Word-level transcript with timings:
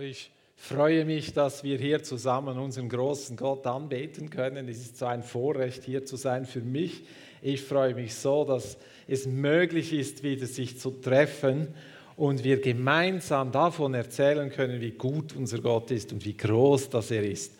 ich 0.00 0.30
freue 0.56 1.04
mich, 1.04 1.32
dass 1.32 1.64
wir 1.64 1.78
hier 1.78 2.02
zusammen 2.02 2.58
unseren 2.58 2.88
großen 2.88 3.36
Gott 3.36 3.66
anbeten 3.66 4.30
können. 4.30 4.68
Es 4.68 4.78
ist 4.78 4.98
so 4.98 5.06
ein 5.06 5.22
Vorrecht, 5.22 5.84
hier 5.84 6.04
zu 6.04 6.16
sein 6.16 6.46
für 6.46 6.60
mich. 6.60 7.04
Ich 7.42 7.62
freue 7.62 7.94
mich 7.94 8.14
so, 8.14 8.44
dass 8.44 8.76
es 9.08 9.26
möglich 9.26 9.92
ist, 9.92 10.22
wieder 10.22 10.46
sich 10.46 10.78
zu 10.78 10.90
treffen 10.90 11.68
und 12.16 12.44
wir 12.44 12.60
gemeinsam 12.60 13.50
davon 13.50 13.94
erzählen 13.94 14.50
können, 14.50 14.80
wie 14.80 14.92
gut 14.92 15.34
unser 15.34 15.58
Gott 15.58 15.90
ist 15.90 16.12
und 16.12 16.24
wie 16.24 16.36
groß 16.36 16.90
das 16.90 17.10
er 17.10 17.22
ist. 17.22 17.54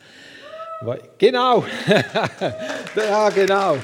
Genau, 1.19 1.65
ja 2.97 3.29
genau. 3.31 3.77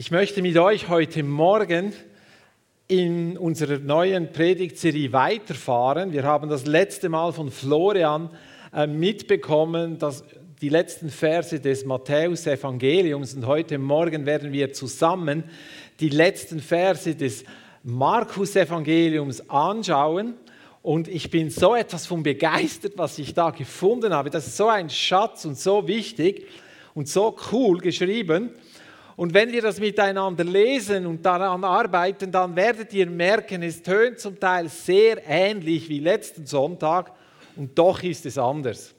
Ich 0.00 0.12
möchte 0.12 0.42
mit 0.42 0.56
euch 0.56 0.88
heute 0.88 1.24
Morgen 1.24 1.92
in 2.86 3.36
unserer 3.36 3.80
neuen 3.80 4.30
Predigtserie 4.30 5.12
weiterfahren. 5.12 6.12
Wir 6.12 6.22
haben 6.22 6.48
das 6.48 6.66
letzte 6.66 7.08
Mal 7.08 7.32
von 7.32 7.50
Florian 7.50 8.30
äh, 8.72 8.86
mitbekommen, 8.86 9.98
dass 9.98 10.22
die 10.62 10.68
letzten 10.68 11.10
Verse 11.10 11.58
des 11.58 11.84
Matthäus-Evangeliums 11.84 13.34
und 13.34 13.48
heute 13.48 13.76
Morgen 13.78 14.24
werden 14.24 14.52
wir 14.52 14.72
zusammen 14.72 15.42
die 15.98 16.10
letzten 16.10 16.60
Verse 16.60 17.16
des 17.16 17.42
Markus-Evangeliums 17.82 19.50
anschauen. 19.50 20.34
Und 20.80 21.08
ich 21.08 21.28
bin 21.28 21.50
so 21.50 21.74
etwas 21.74 22.06
von 22.06 22.22
begeistert, 22.22 22.92
was 22.94 23.18
ich 23.18 23.34
da 23.34 23.50
gefunden 23.50 24.14
habe. 24.14 24.30
Das 24.30 24.46
ist 24.46 24.58
so 24.58 24.68
ein 24.68 24.90
Schatz 24.90 25.44
und 25.44 25.58
so 25.58 25.88
wichtig 25.88 26.46
und 26.94 27.08
so 27.08 27.36
cool 27.50 27.78
geschrieben. 27.78 28.50
Und 29.18 29.34
wenn 29.34 29.50
wir 29.50 29.62
das 29.62 29.80
miteinander 29.80 30.44
lesen 30.44 31.04
und 31.04 31.26
daran 31.26 31.64
arbeiten, 31.64 32.30
dann 32.30 32.54
werdet 32.54 32.92
ihr 32.92 33.10
merken, 33.10 33.64
es 33.64 33.82
tönt 33.82 34.20
zum 34.20 34.38
Teil 34.38 34.68
sehr 34.68 35.20
ähnlich 35.26 35.88
wie 35.88 35.98
letzten 35.98 36.46
Sonntag 36.46 37.10
und 37.56 37.76
doch 37.76 38.00
ist 38.04 38.26
es 38.26 38.38
anders. 38.38 38.94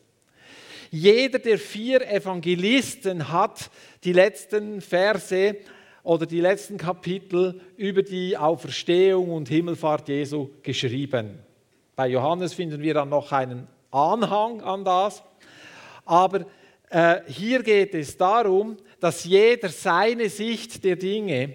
Jeder 0.92 1.40
der 1.40 1.58
vier 1.58 2.06
Evangelisten 2.06 3.32
hat 3.32 3.70
die 4.04 4.12
letzten 4.12 4.82
Verse 4.82 5.56
oder 6.04 6.26
die 6.26 6.42
letzten 6.42 6.76
Kapitel 6.76 7.62
über 7.78 8.04
die 8.04 8.36
Auferstehung 8.36 9.30
und 9.30 9.48
Himmelfahrt 9.48 10.10
Jesu 10.10 10.50
geschrieben. 10.64 11.40
Bei 11.96 12.10
Johannes 12.10 12.54
finden 12.54 12.82
wir 12.82 12.94
dann 12.94 13.08
noch 13.08 13.32
einen 13.32 13.70
Anhang 13.90 14.60
an 14.64 14.84
das. 14.84 15.24
Aber 16.04 16.46
äh, 16.90 17.22
hier 17.28 17.64
geht 17.64 17.94
es 17.94 18.18
darum, 18.18 18.76
dass 19.00 19.24
jeder 19.24 19.70
seine 19.70 20.30
Sicht 20.30 20.84
der 20.84 20.96
Dinge, 20.96 21.54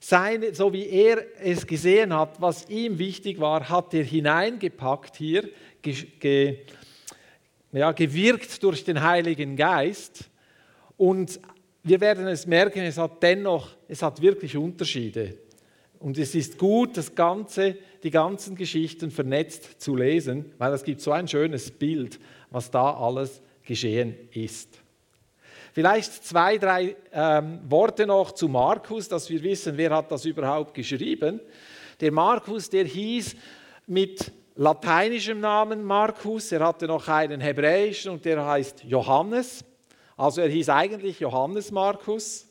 seine, 0.00 0.54
so 0.54 0.72
wie 0.72 0.86
er 0.88 1.24
es 1.40 1.66
gesehen 1.66 2.14
hat, 2.14 2.40
was 2.40 2.68
ihm 2.68 2.98
wichtig 2.98 3.40
war, 3.40 3.68
hat 3.68 3.92
er 3.94 4.04
hineingepackt 4.04 5.16
hier, 5.16 5.48
ge, 5.82 5.94
ge, 6.18 6.58
ja, 7.72 7.92
gewirkt 7.92 8.62
durch 8.62 8.84
den 8.84 9.02
Heiligen 9.02 9.56
Geist. 9.56 10.30
Und 10.96 11.40
wir 11.82 12.00
werden 12.00 12.26
es 12.26 12.46
merken, 12.46 12.80
es 12.80 12.98
hat 12.98 13.22
dennoch, 13.22 13.76
es 13.88 14.02
hat 14.02 14.20
wirklich 14.20 14.56
Unterschiede. 14.56 15.36
Und 15.98 16.16
es 16.16 16.34
ist 16.34 16.58
gut, 16.58 16.96
das 16.96 17.14
Ganze, 17.14 17.76
die 18.02 18.10
ganzen 18.10 18.54
Geschichten 18.54 19.10
vernetzt 19.10 19.80
zu 19.80 19.96
lesen, 19.96 20.52
weil 20.58 20.72
es 20.72 20.84
gibt 20.84 21.00
so 21.00 21.10
ein 21.10 21.26
schönes 21.26 21.70
Bild, 21.70 22.20
was 22.50 22.70
da 22.70 22.94
alles 22.94 23.42
geschehen 23.64 24.14
ist. 24.32 24.80
Vielleicht 25.78 26.24
zwei, 26.24 26.58
drei 26.58 26.96
ähm, 27.12 27.60
Worte 27.68 28.04
noch 28.04 28.32
zu 28.32 28.48
Markus, 28.48 29.08
dass 29.08 29.30
wir 29.30 29.40
wissen, 29.44 29.76
wer 29.76 29.94
hat 29.94 30.10
das 30.10 30.24
überhaupt 30.24 30.74
geschrieben. 30.74 31.40
Der 32.00 32.10
Markus, 32.10 32.68
der 32.68 32.84
hieß 32.84 33.36
mit 33.86 34.32
lateinischem 34.56 35.38
Namen 35.38 35.84
Markus, 35.84 36.50
er 36.50 36.66
hatte 36.66 36.88
noch 36.88 37.06
einen 37.06 37.40
hebräischen 37.40 38.10
und 38.10 38.24
der 38.24 38.44
heißt 38.44 38.82
Johannes. 38.82 39.64
Also 40.16 40.40
er 40.40 40.48
hieß 40.48 40.68
eigentlich 40.68 41.20
Johannes 41.20 41.70
Markus. 41.70 42.48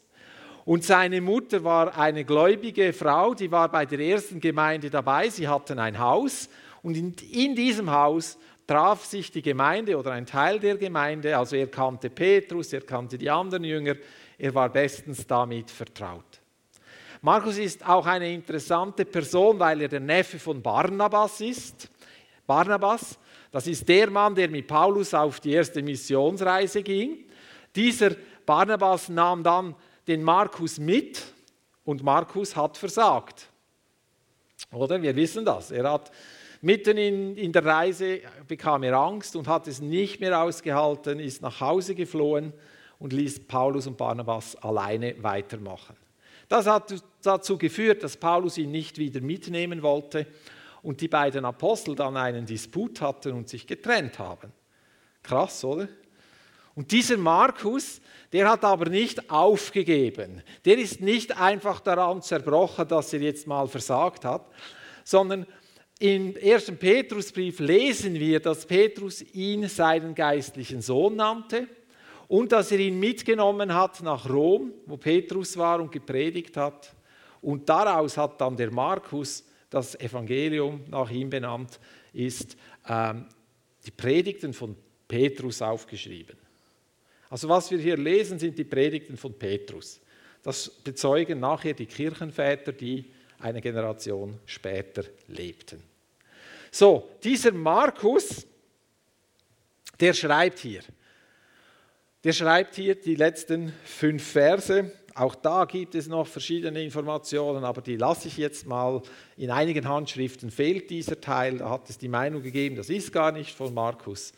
Und 0.63 0.85
seine 0.85 1.19
Mutter 1.19 1.65
war 1.65 1.97
eine 1.97 2.23
gläubige 2.23 2.93
Frau, 2.93 3.33
die 3.33 3.51
war 3.51 3.69
bei 3.69 3.85
der 3.85 3.99
ersten 3.99 4.39
Gemeinde 4.39 4.89
dabei. 4.89 5.27
Sie 5.27 5.49
hatten 5.49 5.79
ein 5.79 5.99
Haus 5.99 6.47
und 6.81 6.95
in, 6.95 7.13
in 7.29 7.55
diesem 7.55 7.91
Haus 7.91 8.37
traf 8.67 9.05
sich 9.05 9.31
die 9.31 9.41
Gemeinde 9.41 9.97
oder 9.97 10.11
ein 10.11 10.25
Teil 10.25 10.59
der 10.59 10.77
Gemeinde, 10.77 11.37
also 11.37 11.55
er 11.55 11.67
kannte 11.67 12.09
Petrus, 12.09 12.73
er 12.73 12.81
kannte 12.81 13.17
die 13.17 13.29
anderen 13.29 13.63
Jünger, 13.63 13.95
er 14.37 14.53
war 14.53 14.69
bestens 14.69 15.25
damit 15.25 15.71
vertraut. 15.71 16.41
Markus 17.21 17.57
ist 17.57 17.87
auch 17.87 18.05
eine 18.05 18.31
interessante 18.31 19.05
Person, 19.05 19.57
weil 19.57 19.81
er 19.81 19.87
der 19.87 20.01
Neffe 20.01 20.37
von 20.37 20.61
Barnabas 20.61 21.41
ist. 21.41 21.89
Barnabas, 22.45 23.17
das 23.51 23.65
ist 23.65 23.87
der 23.89 24.09
Mann, 24.11 24.35
der 24.35 24.49
mit 24.49 24.67
Paulus 24.67 25.13
auf 25.13 25.39
die 25.39 25.53
erste 25.53 25.81
Missionsreise 25.81 26.83
ging. 26.83 27.25
Dieser 27.75 28.11
Barnabas 28.45 29.09
nahm 29.09 29.43
dann 29.43 29.75
den 30.07 30.21
Markus 30.21 30.77
mit 30.77 31.21
und 31.83 32.03
Markus 32.03 32.55
hat 32.55 32.77
versagt. 32.77 33.47
Oder? 34.71 35.01
Wir 35.01 35.15
wissen 35.15 35.43
das. 35.45 35.71
Er 35.71 35.91
hat 35.91 36.11
Mitten 36.61 36.97
in, 36.97 37.37
in 37.37 37.51
der 37.51 37.65
Reise 37.65 38.21
bekam 38.47 38.83
er 38.83 38.95
Angst 38.97 39.35
und 39.35 39.47
hat 39.47 39.67
es 39.67 39.81
nicht 39.81 40.19
mehr 40.19 40.41
ausgehalten, 40.41 41.19
ist 41.19 41.41
nach 41.41 41.61
Hause 41.61 41.95
geflohen 41.95 42.53
und 42.99 43.13
ließ 43.13 43.47
Paulus 43.47 43.87
und 43.87 43.97
Barnabas 43.97 44.55
alleine 44.55 45.15
weitermachen. 45.21 45.95
Das 46.47 46.65
hat 46.65 46.95
dazu 47.21 47.57
geführt, 47.57 48.03
dass 48.03 48.17
Paulus 48.17 48.57
ihn 48.57 48.71
nicht 48.71 48.97
wieder 48.97 49.21
mitnehmen 49.21 49.81
wollte 49.83 50.25
und 50.81 51.01
die 51.01 51.07
beiden 51.07 51.45
Apostel 51.45 51.95
dann 51.95 52.15
einen 52.17 52.45
Disput 52.45 53.01
hatten 53.01 53.33
und 53.33 53.49
sich 53.49 53.67
getrennt 53.67 54.17
haben. 54.19 54.51
Krass, 55.21 55.63
oder? 55.63 55.87
Und 56.73 56.91
dieser 56.91 57.17
Markus, 57.17 57.99
der 58.31 58.49
hat 58.49 58.63
aber 58.63 58.89
nicht 58.89 59.29
aufgegeben. 59.29 60.43
Der 60.63 60.77
ist 60.77 61.01
nicht 61.01 61.35
einfach 61.37 61.79
daran 61.79 62.21
zerbrochen, 62.21 62.87
dass 62.87 63.11
er 63.13 63.21
jetzt 63.21 63.47
mal 63.47 63.67
versagt 63.67 64.23
hat, 64.23 64.45
sondern 65.03 65.47
im 65.99 66.35
ersten 66.35 66.77
Petrusbrief 66.77 67.59
lesen 67.59 68.13
wir, 68.15 68.39
dass 68.39 68.65
Petrus 68.65 69.21
ihn 69.33 69.67
seinen 69.67 70.13
geistlichen 70.13 70.81
Sohn 70.81 71.15
nannte 71.15 71.67
und 72.27 72.51
dass 72.51 72.71
er 72.71 72.79
ihn 72.79 72.99
mitgenommen 72.99 73.73
hat 73.73 74.03
nach 74.03 74.29
Rom, 74.29 74.73
wo 74.85 74.97
Petrus 74.97 75.57
war 75.57 75.81
und 75.81 75.91
gepredigt 75.91 76.55
hat. 76.55 76.93
Und 77.41 77.67
daraus 77.67 78.17
hat 78.17 78.39
dann 78.41 78.55
der 78.55 78.71
Markus 78.71 79.43
das 79.69 79.99
Evangelium 79.99 80.81
nach 80.87 81.09
ihm 81.09 81.29
benannt, 81.29 81.79
ist 82.13 82.57
ähm, 82.87 83.25
die 83.85 83.91
Predigten 83.91 84.53
von 84.53 84.75
Petrus 85.07 85.61
aufgeschrieben. 85.61 86.37
Also 87.29 87.49
was 87.49 87.71
wir 87.71 87.79
hier 87.79 87.97
lesen, 87.97 88.39
sind 88.39 88.57
die 88.57 88.63
Predigten 88.63 89.17
von 89.17 89.33
Petrus. 89.33 89.99
Das 90.43 90.69
bezeugen 90.69 91.39
nachher 91.39 91.73
die 91.73 91.85
Kirchenväter, 91.85 92.71
die 92.71 93.05
eine 93.39 93.61
Generation 93.61 94.39
später 94.45 95.03
lebten. 95.27 95.83
So, 96.71 97.09
dieser 97.23 97.51
Markus, 97.51 98.45
der 99.99 100.13
schreibt 100.13 100.59
hier. 100.59 100.81
Der 102.23 102.33
schreibt 102.33 102.75
hier 102.75 102.95
die 102.95 103.15
letzten 103.15 103.73
fünf 103.83 104.23
Verse. 104.31 104.91
Auch 105.15 105.33
da 105.35 105.65
gibt 105.65 105.95
es 105.95 106.07
noch 106.07 106.27
verschiedene 106.27 106.83
Informationen, 106.83 107.63
aber 107.63 107.81
die 107.81 107.95
lasse 107.95 108.27
ich 108.27 108.37
jetzt 108.37 108.67
mal. 108.67 109.01
In 109.37 109.49
einigen 109.49 109.87
Handschriften 109.87 110.51
fehlt 110.51 110.89
dieser 110.89 111.19
Teil. 111.19 111.57
Da 111.57 111.69
hat 111.69 111.89
es 111.89 111.97
die 111.97 112.07
Meinung 112.07 112.43
gegeben, 112.43 112.75
das 112.75 112.89
ist 112.89 113.11
gar 113.11 113.31
nicht 113.31 113.55
von 113.55 113.73
Markus. 113.73 114.33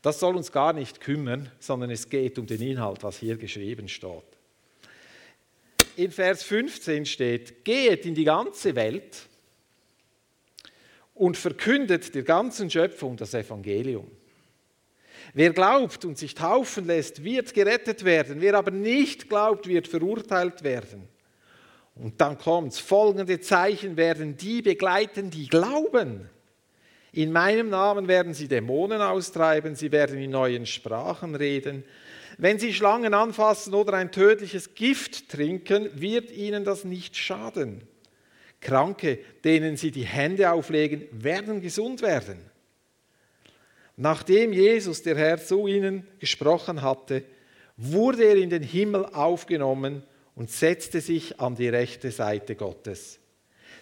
Das 0.00 0.20
soll 0.20 0.36
uns 0.36 0.52
gar 0.52 0.72
nicht 0.72 1.00
kümmern, 1.00 1.50
sondern 1.58 1.90
es 1.90 2.08
geht 2.08 2.38
um 2.38 2.46
den 2.46 2.60
Inhalt, 2.60 3.02
was 3.02 3.18
hier 3.18 3.36
geschrieben 3.36 3.88
steht 3.88 4.34
in 5.96 6.10
Vers 6.10 6.42
15 6.42 7.06
steht, 7.06 7.64
geht 7.64 8.06
in 8.06 8.14
die 8.14 8.24
ganze 8.24 8.74
Welt 8.74 9.28
und 11.14 11.36
verkündet 11.36 12.14
der 12.14 12.24
ganzen 12.24 12.70
Schöpfung 12.70 13.16
das 13.16 13.34
Evangelium. 13.34 14.10
Wer 15.32 15.52
glaubt 15.52 16.04
und 16.04 16.18
sich 16.18 16.34
taufen 16.34 16.86
lässt, 16.86 17.24
wird 17.24 17.54
gerettet 17.54 18.04
werden. 18.04 18.40
Wer 18.40 18.54
aber 18.54 18.70
nicht 18.70 19.28
glaubt, 19.28 19.66
wird 19.66 19.88
verurteilt 19.88 20.62
werden. 20.62 21.08
Und 21.94 22.20
dann 22.20 22.36
kommt 22.38 22.74
folgende 22.74 23.40
Zeichen 23.40 23.96
werden 23.96 24.36
die 24.36 24.62
begleiten, 24.62 25.30
die 25.30 25.48
glauben. 25.48 26.28
In 27.12 27.30
meinem 27.30 27.68
Namen 27.68 28.08
werden 28.08 28.34
sie 28.34 28.48
Dämonen 28.48 29.00
austreiben, 29.00 29.76
sie 29.76 29.92
werden 29.92 30.18
in 30.18 30.30
neuen 30.30 30.66
Sprachen 30.66 31.36
reden. 31.36 31.84
Wenn 32.38 32.58
sie 32.58 32.74
Schlangen 32.74 33.14
anfassen 33.14 33.74
oder 33.74 33.94
ein 33.94 34.10
tödliches 34.10 34.74
Gift 34.74 35.28
trinken, 35.28 35.88
wird 35.94 36.32
ihnen 36.32 36.64
das 36.64 36.84
nicht 36.84 37.16
schaden. 37.16 37.82
Kranke, 38.64 39.18
denen 39.44 39.76
sie 39.76 39.92
die 39.92 40.04
Hände 40.04 40.50
auflegen, 40.50 41.06
werden 41.12 41.60
gesund 41.60 42.02
werden. 42.02 42.38
Nachdem 43.96 44.52
Jesus, 44.52 45.02
der 45.02 45.16
Herr, 45.16 45.38
zu 45.38 45.68
ihnen 45.68 46.08
gesprochen 46.18 46.82
hatte, 46.82 47.22
wurde 47.76 48.24
er 48.24 48.36
in 48.36 48.50
den 48.50 48.64
Himmel 48.64 49.06
aufgenommen 49.06 50.02
und 50.34 50.50
setzte 50.50 51.00
sich 51.00 51.40
an 51.40 51.54
die 51.54 51.68
rechte 51.68 52.10
Seite 52.10 52.56
Gottes. 52.56 53.20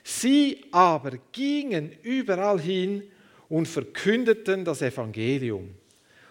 Sie 0.05 0.65
aber 0.71 1.13
gingen 1.33 1.93
überall 2.03 2.61
hin 2.61 3.05
und 3.49 3.69
verkündeten 3.69 4.65
das 4.65 4.83
Evangelium. 4.83 5.75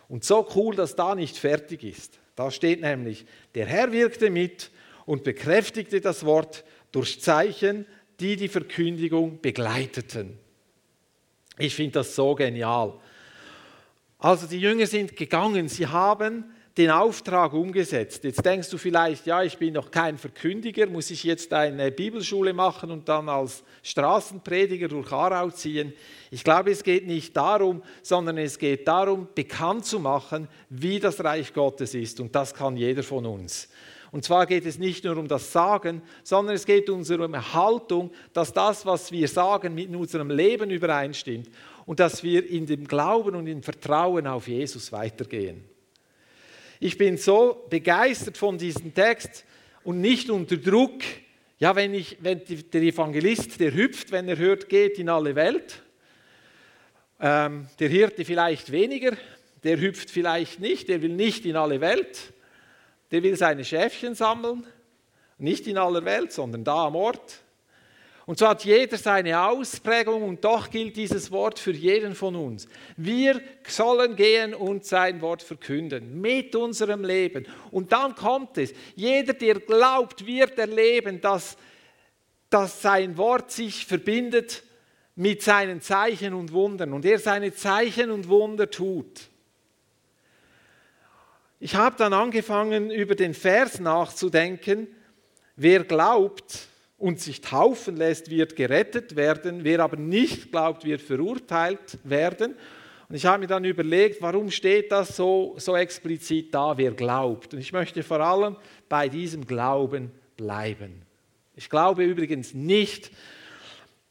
Und 0.08 0.26
so 0.26 0.48
cool, 0.56 0.76
dass 0.76 0.96
da 0.96 1.16
nicht 1.16 1.38
fertig 1.38 1.84
ist. 1.84 2.20
Da 2.36 2.52
steht 2.52 2.82
nämlich, 2.82 3.26
der 3.56 3.66
Herr 3.66 3.92
wirkte 3.92 4.30
mit 4.30 4.72
und 5.06 5.24
bekräftigte 5.24 6.02
das 6.02 6.26
Wort 6.26 6.64
durch 6.92 7.22
Zeichen, 7.22 7.86
die 8.22 8.36
die 8.36 8.48
Verkündigung 8.48 9.42
begleiteten. 9.42 10.38
Ich 11.58 11.76
finde 11.76 11.94
das 11.94 12.16
so 12.16 12.36
genial. 12.36 12.94
Also 14.20 14.48
die 14.48 14.60
Jünger 14.60 14.86
sind 14.86 15.16
gegangen, 15.16 15.68
sie 15.68 15.88
haben 15.88 16.46
den 16.78 16.90
Auftrag 16.90 17.52
umgesetzt. 17.54 18.24
Jetzt 18.24 18.46
denkst 18.46 18.70
du 18.70 18.78
vielleicht, 18.78 19.26
ja, 19.26 19.44
ich 19.44 19.58
bin 19.58 19.74
noch 19.74 19.92
kein 19.92 20.18
Verkündiger, 20.18 20.88
muss 20.88 21.12
ich 21.12 21.24
jetzt 21.24 21.52
eine 21.52 21.92
Bibelschule 21.92 22.54
machen 22.54 22.92
und 22.92 23.10
dann 23.10 23.28
als 23.28 23.64
Straßenprediger 23.84 24.88
durch 24.88 25.12
Aarau 25.12 25.50
ziehen? 25.50 25.92
Ich 26.30 26.44
glaube, 26.44 26.72
es 26.72 26.84
geht 26.84 27.08
nicht 27.08 27.36
darum, 27.36 27.84
sondern 28.02 28.38
es 28.38 28.58
geht 28.58 28.88
darum, 28.88 29.28
bekannt 29.36 29.86
zu 29.86 30.00
machen, 30.00 30.48
wie 30.70 31.00
das 31.00 31.22
Reich 31.22 31.54
Gottes 31.54 31.94
ist. 31.94 32.20
Und 32.22 32.34
das 32.34 32.54
kann 32.54 32.78
jeder 32.78 33.04
von 33.04 33.26
uns. 33.26 33.68
Und 34.12 34.26
zwar 34.26 34.46
geht 34.46 34.66
es 34.66 34.78
nicht 34.78 35.06
nur 35.06 35.18
um 35.18 35.28
das 35.28 35.54
Sagen, 35.54 36.02
sondern 36.24 36.56
es 36.56 36.66
geht 36.66 36.90
um 36.90 37.00
unsere 37.00 37.54
Haltung, 37.54 38.12
dass 38.34 38.52
das, 38.52 38.86
was 38.86 39.12
wir 39.12 39.28
sagen, 39.28 39.74
mit 39.74 39.96
unserem 39.96 40.30
Leben 40.30 40.70
übereinstimmt 40.70 41.50
und 41.86 42.00
dass 42.00 42.22
wir 42.22 42.48
in 42.50 42.66
dem 42.66 42.88
Glauben 42.88 43.36
und 43.36 43.48
im 43.48 43.64
Vertrauen 43.64 44.28
auf 44.28 44.48
Jesus 44.48 44.92
weitergehen. 44.92 45.64
Ich 46.80 46.98
bin 46.98 47.16
so 47.16 47.66
begeistert 47.70 48.38
von 48.38 48.58
diesem 48.58 48.94
Text 48.94 49.46
und 49.84 50.02
nicht 50.02 50.30
unter 50.30 50.58
Druck. 50.58 51.02
Ja, 51.60 51.76
wenn, 51.76 51.94
ich, 51.94 52.18
wenn 52.22 52.42
der 52.74 52.82
Evangelist, 52.82 53.60
der 53.60 53.74
hüpft, 53.74 54.12
wenn 54.12 54.28
er 54.28 54.38
hört, 54.38 54.68
geht 54.68 55.00
in 55.00 55.08
alle 55.08 55.36
Welt. 55.36 55.84
Ähm, 57.20 57.68
der 57.80 57.88
Hirte 57.88 58.26
vielleicht 58.26 58.72
weniger, 58.72 59.16
der 59.64 59.80
hüpft 59.80 60.10
vielleicht 60.10 60.60
nicht, 60.60 60.90
der 60.90 61.02
will 61.04 61.14
nicht 61.14 61.46
in 61.46 61.56
alle 61.56 61.80
Welt. 61.80 62.34
Der 63.12 63.24
will 63.24 63.36
seine 63.36 63.66
Schäfchen 63.66 64.16
sammeln, 64.16 64.66
nicht 65.38 65.68
in 65.68 65.78
aller 65.78 66.06
Welt, 66.06 66.32
sondern 66.32 66.64
da 66.64 66.86
am 66.86 66.96
Ort. 66.96 67.42
Und 68.26 68.38
so 68.38 68.48
hat 68.48 68.64
jeder 68.64 68.98
seine 68.98 69.42
Ausprägung 69.42 70.24
und 70.24 70.46
doch 70.46 70.70
gilt 70.70 70.96
dieses 70.96 71.32
Wort 71.32 71.60
für 71.60 71.72
jeden 71.72 72.16
von 72.16 72.36
uns. 72.36 72.68
Wir 72.96 73.42
sollen 73.68 74.16
gehen 74.16 74.54
und 74.54 74.86
sein 74.86 75.22
Wort 75.22 75.42
verkünden 75.42 76.22
mit 76.22 76.56
unserem 76.56 77.04
Leben. 77.04 77.48
Und 77.72 77.92
dann 77.92 78.16
kommt 78.16 78.58
es. 78.58 78.74
Jeder, 78.96 79.34
der 79.34 79.56
glaubt, 79.56 80.26
wird 80.26 80.58
erleben, 80.60 81.20
dass, 81.20 81.58
dass 82.50 82.82
sein 82.82 83.18
Wort 83.18 83.52
sich 83.52 83.86
verbindet 83.86 84.64
mit 85.16 85.42
seinen 85.42 85.82
Zeichen 85.82 86.34
und 86.34 86.54
Wundern 86.54 86.94
und 86.94 87.04
er 87.06 87.20
seine 87.20 87.54
Zeichen 87.54 88.12
und 88.12 88.30
Wunder 88.30 88.70
tut. 88.70 89.31
Ich 91.64 91.76
habe 91.76 91.96
dann 91.96 92.12
angefangen, 92.12 92.92
über 92.92 93.16
den 93.16 93.34
Vers 93.34 93.80
nachzudenken. 93.80 94.88
Wer 95.56 95.86
glaubt, 95.86 96.68
und 97.02 97.20
sich 97.20 97.42
taufen 97.42 97.98
lässt, 97.98 98.30
wird 98.30 98.56
gerettet 98.56 99.16
werden. 99.16 99.64
Wer 99.64 99.80
aber 99.80 99.98
nicht 99.98 100.52
glaubt, 100.52 100.86
wird 100.86 101.02
verurteilt 101.02 101.98
werden. 102.04 102.56
Und 103.10 103.16
ich 103.16 103.26
habe 103.26 103.40
mir 103.40 103.48
dann 103.48 103.66
überlegt, 103.66 104.22
warum 104.22 104.52
steht 104.52 104.92
das 104.92 105.16
so, 105.16 105.56
so 105.58 105.76
explizit 105.76 106.54
da, 106.54 106.78
wer 106.78 106.92
glaubt. 106.92 107.56
Und 107.56 107.60
ich 107.60 107.74
möchte 107.74 108.04
vor 108.04 108.20
allem 108.20 108.56
bei 108.88 109.10
diesem 109.10 109.46
Glauben 109.48 110.12
bleiben. 110.38 111.02
Ich 111.56 111.70
glaube 111.70 112.04
übrigens 112.04 112.54
nicht, 112.54 113.12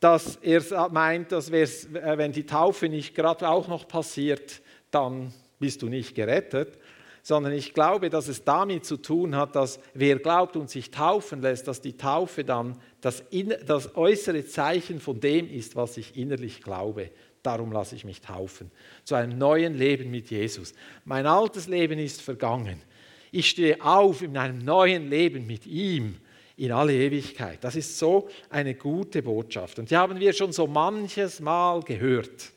dass 0.01 0.37
er 0.43 0.89
meint, 0.91 1.31
dass 1.31 1.49
äh, 1.51 1.77
wenn 2.17 2.33
die 2.33 2.45
Taufe 2.45 2.89
nicht 2.89 3.15
gerade 3.15 3.49
auch 3.49 3.69
noch 3.69 3.87
passiert, 3.87 4.61
dann 4.91 5.33
bist 5.61 5.83
du 5.83 5.89
nicht 5.89 6.15
gerettet, 6.17 6.79
sondern 7.31 7.53
ich 7.53 7.75
glaube, 7.75 8.11
dass 8.11 8.27
es 8.27 8.43
damit 8.43 8.85
zu 8.85 8.97
tun 8.97 9.37
hat, 9.37 9.55
dass 9.55 9.79
wer 9.95 10.19
glaubt 10.19 10.57
und 10.57 10.69
sich 10.69 10.91
taufen 10.91 11.41
lässt, 11.41 11.69
dass 11.69 11.81
die 11.81 11.97
Taufe 11.97 12.43
dann 12.43 12.77
das, 13.03 13.23
das 13.65 13.95
äußere 13.95 14.45
Zeichen 14.47 14.99
von 14.99 15.21
dem 15.21 15.49
ist, 15.49 15.77
was 15.77 15.97
ich 15.97 16.17
innerlich 16.17 16.61
glaube. 16.61 17.13
Darum 17.45 17.71
lasse 17.71 17.95
ich 17.95 18.05
mich 18.05 18.21
taufen. 18.21 18.73
Zu 19.05 19.15
einem 19.15 19.39
neuen 19.39 19.79
Leben 19.79 20.11
mit 20.11 20.29
Jesus. 20.29 20.75
Mein 21.05 21.25
altes 21.25 21.69
Leben 21.69 22.01
ist 22.01 22.21
vergangen. 22.21 22.83
Ich 23.31 23.51
stehe 23.51 23.81
auf 23.81 24.23
in 24.23 24.37
einem 24.37 24.59
neuen 24.59 25.09
Leben 25.09 25.47
mit 25.47 25.69
ihm 25.69 26.17
in 26.57 26.73
alle 26.73 26.95
Ewigkeit. 26.95 27.63
Das 27.63 27.77
ist 27.77 27.97
so 27.97 28.29
eine 28.49 28.75
gute 28.75 29.23
Botschaft. 29.23 29.79
Und 29.79 29.89
die 29.89 29.97
haben 29.97 30.19
wir 30.19 30.33
schon 30.33 30.51
so 30.51 30.67
manches 30.67 31.39
Mal 31.39 31.81
gehört. 31.83 32.51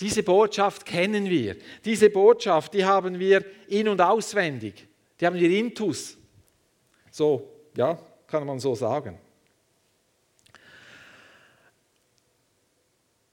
Diese 0.00 0.22
Botschaft 0.22 0.86
kennen 0.86 1.28
wir. 1.28 1.56
Diese 1.84 2.08
Botschaft, 2.10 2.74
die 2.74 2.84
haben 2.84 3.18
wir 3.18 3.44
in- 3.66 3.88
und 3.88 4.00
auswendig. 4.00 4.86
Die 5.20 5.26
haben 5.26 5.36
wir 5.36 5.50
intus. 5.50 6.16
So, 7.10 7.50
ja, 7.76 7.98
kann 8.26 8.46
man 8.46 8.60
so 8.60 8.74
sagen. 8.74 9.18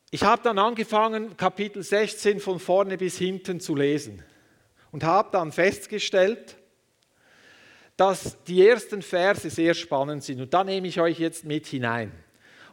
Ich 0.10 0.24
habe 0.24 0.42
dann 0.42 0.58
angefangen, 0.58 1.36
Kapitel 1.38 1.84
16 1.84 2.40
von 2.40 2.60
vorne 2.60 2.98
bis 2.98 3.18
hinten 3.18 3.60
zu 3.60 3.76
lesen 3.76 4.24
und 4.92 5.04
habe 5.04 5.30
dann 5.32 5.52
festgestellt, 5.52 6.56
dass 7.98 8.42
die 8.46 8.66
ersten 8.66 9.02
Verse 9.02 9.50
sehr 9.50 9.74
spannend 9.74 10.24
sind. 10.24 10.42
Und 10.42 10.54
da 10.54 10.64
nehme 10.64 10.88
ich 10.88 11.00
euch 11.00 11.20
jetzt 11.20 11.46
mit 11.46 11.68
hinein. 11.68 12.12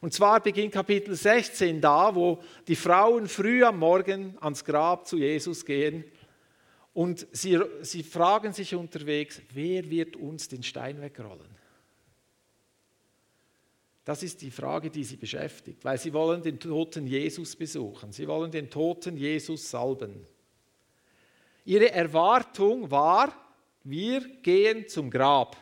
Und 0.02 0.12
zwar 0.12 0.40
beginnt 0.40 0.72
Kapitel 0.72 1.14
16 1.14 1.80
da, 1.80 2.12
wo 2.12 2.42
die 2.66 2.74
Frauen 2.74 3.28
früh 3.28 3.62
am 3.64 3.78
Morgen 3.78 4.36
ans 4.40 4.64
Grab 4.64 5.06
zu 5.06 5.16
Jesus 5.16 5.64
gehen 5.64 6.04
und 6.92 7.26
sie, 7.30 7.58
sie 7.82 8.02
fragen 8.02 8.52
sich 8.52 8.74
unterwegs, 8.74 9.40
wer 9.54 9.88
wird 9.88 10.16
uns 10.16 10.48
den 10.48 10.64
Stein 10.64 11.00
wegrollen? 11.00 11.48
Das 14.04 14.24
ist 14.24 14.42
die 14.42 14.50
Frage, 14.50 14.90
die 14.90 15.04
sie 15.04 15.16
beschäftigt, 15.16 15.84
weil 15.84 15.98
sie 15.98 16.12
wollen 16.12 16.42
den 16.42 16.58
toten 16.58 17.06
Jesus 17.06 17.54
besuchen. 17.54 18.10
Sie 18.10 18.26
wollen 18.26 18.50
den 18.50 18.68
toten 18.68 19.16
Jesus 19.16 19.70
salben. 19.70 20.26
Ihre 21.64 21.92
Erwartung 21.92 22.90
war, 22.90 23.32
wir 23.84 24.20
gehen 24.42 24.88
zum 24.88 25.08
Grab. 25.08 25.56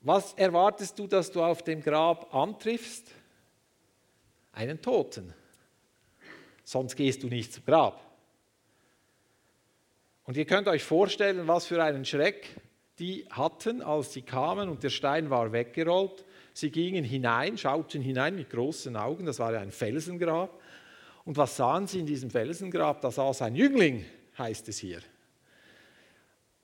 Was 0.00 0.32
erwartest 0.34 0.98
du, 0.98 1.06
dass 1.06 1.30
du 1.30 1.42
auf 1.42 1.62
dem 1.62 1.82
Grab 1.82 2.34
antriffst? 2.34 3.10
Einen 4.52 4.80
Toten. 4.80 5.34
Sonst 6.64 6.96
gehst 6.96 7.22
du 7.22 7.28
nicht 7.28 7.52
zum 7.52 7.64
Grab. 7.64 8.04
Und 10.24 10.36
ihr 10.36 10.44
könnt 10.44 10.68
euch 10.68 10.84
vorstellen, 10.84 11.48
was 11.48 11.66
für 11.66 11.82
einen 11.82 12.04
Schreck 12.04 12.48
die 12.98 13.24
hatten, 13.30 13.80
als 13.80 14.12
sie 14.12 14.22
kamen 14.22 14.68
und 14.68 14.82
der 14.82 14.90
Stein 14.90 15.30
war 15.30 15.52
weggerollt. 15.52 16.24
Sie 16.52 16.70
gingen 16.70 17.04
hinein, 17.04 17.56
schauten 17.56 18.02
hinein 18.02 18.34
mit 18.34 18.50
großen 18.50 18.96
Augen, 18.96 19.24
das 19.24 19.38
war 19.38 19.52
ja 19.52 19.60
ein 19.60 19.70
Felsengrab. 19.70 20.60
Und 21.24 21.36
was 21.36 21.56
sahen 21.56 21.86
sie 21.86 22.00
in 22.00 22.06
diesem 22.06 22.30
Felsengrab? 22.30 23.00
Da 23.00 23.10
saß 23.10 23.42
ein 23.42 23.54
Jüngling, 23.54 24.04
heißt 24.36 24.68
es 24.68 24.78
hier. 24.78 25.00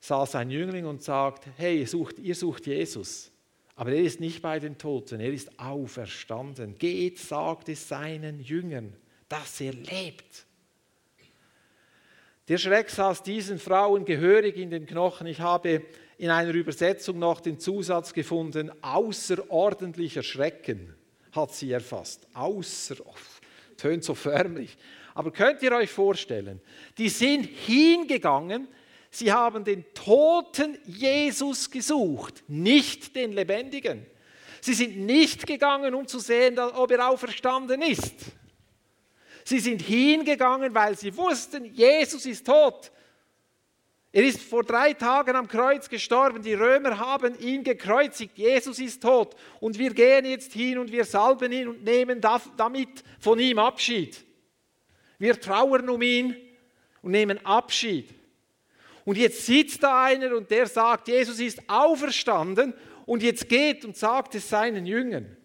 Saß 0.05 0.35
ein 0.35 0.51
Jüngling 0.51 0.85
und 0.85 1.01
sagt, 1.01 1.47
hey, 1.57 1.83
sucht, 1.83 2.19
ihr 2.19 2.35
sucht 2.35 2.67
Jesus. 2.67 3.31
Aber 3.75 3.91
er 3.91 4.03
ist 4.03 4.19
nicht 4.19 4.39
bei 4.43 4.59
den 4.59 4.77
Toten, 4.77 5.19
er 5.19 5.33
ist 5.33 5.59
auferstanden. 5.59 6.77
Geht, 6.77 7.17
sagt 7.17 7.69
es 7.69 7.87
seinen 7.87 8.39
Jüngern, 8.39 8.95
dass 9.27 9.59
er 9.61 9.73
lebt. 9.73 10.45
Der 12.47 12.59
Schreck 12.59 12.91
saß 12.91 13.23
diesen 13.23 13.57
Frauen 13.57 14.05
gehörig 14.05 14.57
in 14.57 14.69
den 14.69 14.85
Knochen. 14.85 15.25
Ich 15.25 15.39
habe 15.39 15.81
in 16.19 16.29
einer 16.29 16.53
Übersetzung 16.53 17.17
noch 17.17 17.41
den 17.41 17.59
Zusatz 17.59 18.13
gefunden, 18.13 18.71
außerordentlicher 18.83 20.21
Schrecken 20.21 20.93
hat 21.31 21.51
sie 21.51 21.71
erfasst. 21.71 22.27
Außer, 22.35 22.97
oh, 23.03 23.15
tönt 23.75 24.03
so 24.03 24.13
förmlich. 24.13 24.77
Aber 25.15 25.31
könnt 25.31 25.63
ihr 25.63 25.71
euch 25.71 25.89
vorstellen, 25.89 26.61
die 26.99 27.09
sind 27.09 27.45
hingegangen, 27.47 28.67
Sie 29.15 29.31
haben 29.31 29.63
den 29.63 29.85
toten 29.93 30.77
Jesus 30.83 31.71
gesucht, 31.71 32.43
nicht 32.49 33.15
den 33.15 33.31
lebendigen. 33.31 34.05
Sie 34.59 34.73
sind 34.73 34.97
nicht 34.97 35.47
gegangen, 35.47 35.95
um 35.95 36.05
zu 36.05 36.19
sehen, 36.19 36.59
ob 36.59 36.91
er 36.91 37.07
auferstanden 37.07 37.81
ist. 37.81 38.13
Sie 39.45 39.59
sind 39.59 39.81
hingegangen, 39.81 40.75
weil 40.75 40.97
sie 40.97 41.15
wussten, 41.15 41.63
Jesus 41.73 42.25
ist 42.25 42.45
tot. 42.45 42.91
Er 44.11 44.23
ist 44.23 44.41
vor 44.41 44.65
drei 44.65 44.91
Tagen 44.91 45.37
am 45.37 45.47
Kreuz 45.47 45.87
gestorben. 45.87 46.41
Die 46.41 46.53
Römer 46.53 46.97
haben 46.97 47.39
ihn 47.39 47.63
gekreuzigt. 47.63 48.37
Jesus 48.37 48.79
ist 48.79 49.01
tot. 49.01 49.33
Und 49.61 49.77
wir 49.77 49.93
gehen 49.93 50.25
jetzt 50.25 50.51
hin 50.51 50.77
und 50.77 50.91
wir 50.91 51.05
salben 51.05 51.53
ihn 51.53 51.69
und 51.69 51.85
nehmen 51.85 52.19
damit 52.19 53.03
von 53.19 53.39
ihm 53.39 53.59
Abschied. 53.59 54.25
Wir 55.19 55.39
trauern 55.39 55.87
um 55.89 56.01
ihn 56.01 56.35
und 57.01 57.11
nehmen 57.11 57.45
Abschied. 57.45 58.14
Und 59.05 59.17
jetzt 59.17 59.45
sitzt 59.45 59.83
da 59.83 60.05
einer 60.05 60.35
und 60.35 60.49
der 60.49 60.67
sagt, 60.67 61.07
Jesus 61.07 61.39
ist 61.39 61.61
auferstanden 61.67 62.73
und 63.05 63.21
jetzt 63.21 63.47
geht 63.47 63.85
und 63.85 63.95
sagt 63.95 64.35
es 64.35 64.49
seinen 64.49 64.85
Jüngern. 64.85 65.37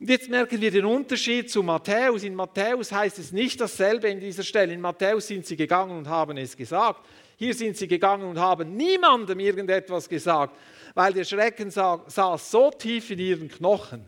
Und 0.00 0.08
jetzt 0.08 0.28
merken 0.28 0.60
wir 0.60 0.70
den 0.70 0.84
Unterschied 0.84 1.48
zu 1.48 1.62
Matthäus. 1.62 2.24
In 2.24 2.34
Matthäus 2.34 2.90
heißt 2.90 3.20
es 3.20 3.30
nicht 3.30 3.60
dasselbe 3.60 4.08
in 4.08 4.18
dieser 4.18 4.42
Stelle. 4.42 4.72
In 4.72 4.80
Matthäus 4.80 5.28
sind 5.28 5.46
sie 5.46 5.56
gegangen 5.56 5.96
und 5.96 6.08
haben 6.08 6.36
es 6.38 6.56
gesagt. 6.56 7.06
Hier 7.36 7.54
sind 7.54 7.76
sie 7.76 7.86
gegangen 7.86 8.28
und 8.28 8.38
haben 8.38 8.76
niemandem 8.76 9.38
irgendetwas 9.38 10.08
gesagt, 10.08 10.56
weil 10.94 11.12
der 11.12 11.24
Schrecken 11.24 11.70
saß 11.70 12.50
so 12.50 12.70
tief 12.70 13.10
in 13.10 13.18
ihren 13.18 13.48
Knochen. 13.48 14.04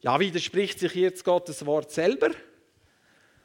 Ja, 0.00 0.18
widerspricht 0.20 0.78
sich 0.78 0.94
jetzt 0.94 1.24
Gottes 1.24 1.66
Wort 1.66 1.90
selber? 1.90 2.30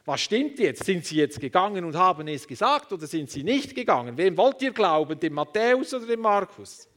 Was 0.04 0.20
stimmt 0.20 0.58
jetzt? 0.58 0.84
Sind 0.84 1.06
sie 1.06 1.16
jetzt 1.16 1.40
gegangen 1.40 1.84
und 1.84 1.96
haben 1.96 2.28
es 2.28 2.46
gesagt 2.46 2.92
oder 2.92 3.06
sind 3.06 3.30
sie 3.30 3.42
nicht 3.42 3.74
gegangen? 3.74 4.16
Wem 4.18 4.36
wollt 4.36 4.60
ihr 4.60 4.72
glauben, 4.72 5.18
dem 5.18 5.32
Matthäus 5.32 5.94
oder 5.94 6.06
dem 6.06 6.20
Markus? 6.20 6.88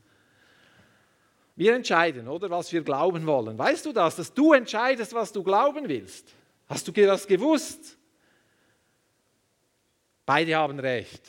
Wir 1.56 1.74
entscheiden, 1.74 2.28
oder, 2.28 2.50
was 2.50 2.72
wir 2.72 2.84
glauben 2.84 3.26
wollen. 3.26 3.58
Weißt 3.58 3.86
du 3.86 3.92
das, 3.92 4.18
dass 4.18 4.34
du 4.34 4.54
entscheidest, 4.54 5.14
was 5.14 5.32
du 5.32 5.42
glauben 5.42 5.88
willst? 5.88 6.28
Hast 6.68 6.88
du 6.88 6.92
das 6.92 7.26
gewusst? 7.26 7.98
Beide 10.26 10.56
haben 10.56 10.80
recht. 10.80 11.24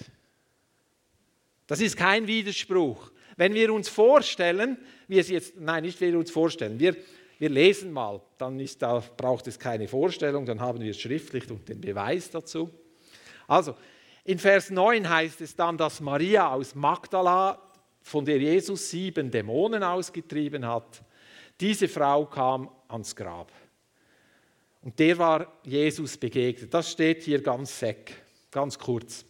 Das 1.69 1.81
ist 1.81 1.97
kein 1.97 2.27
Widerspruch. 2.27 3.13
Wenn 3.37 3.55
wir 3.55 3.73
uns 3.73 3.89
vorstellen, 3.89 4.77
wie 5.07 5.19
es 5.19 5.29
jetzt, 5.29 5.57
nein, 5.57 5.85
nicht 5.85 6.01
wir 6.01 6.19
uns 6.19 6.31
vorstellen, 6.31 6.81
wir, 6.81 6.97
wir 7.39 7.49
lesen 7.49 7.93
mal, 7.93 8.21
dann 8.37 8.59
ist, 8.59 8.83
da 8.83 9.03
braucht 9.17 9.47
es 9.47 9.59
keine 9.59 9.87
Vorstellung, 9.87 10.45
dann 10.45 10.61
haben 10.61 10.81
wir 10.81 10.91
es 10.91 11.01
schriftlich 11.01 11.51
und 11.51 11.69
den 11.69 11.81
Beweis 11.81 12.31
dazu. 12.31 12.71
Also, 13.47 13.77
in 14.25 14.39
Vers 14.39 14.71
9 14.71 15.09
heißt 15.09 15.41
es 15.41 15.55
dann, 15.55 15.79
dass 15.79 16.01
Maria 16.01 16.53
aus 16.53 16.75
Magdala 16.75 17.63
von 18.03 18.25
der 18.25 18.39
Jesus 18.39 18.91
sieben 18.91 19.31
Dämonen 19.31 19.83
ausgetrieben 19.83 20.67
hat, 20.67 21.03
diese 21.61 21.89
Frau 21.89 22.27
kam 22.27 22.69
ans 22.89 23.15
Grab. 23.15 23.53
Und 24.83 24.99
der 24.99 25.19
war 25.19 25.59
Jesus 25.65 26.17
begegnet. 26.17 26.73
Das 26.73 26.91
steht 26.91 27.23
hier 27.23 27.43
ganz 27.43 27.79
seck, 27.79 28.15
ganz 28.51 28.79
kurz. 28.79 29.25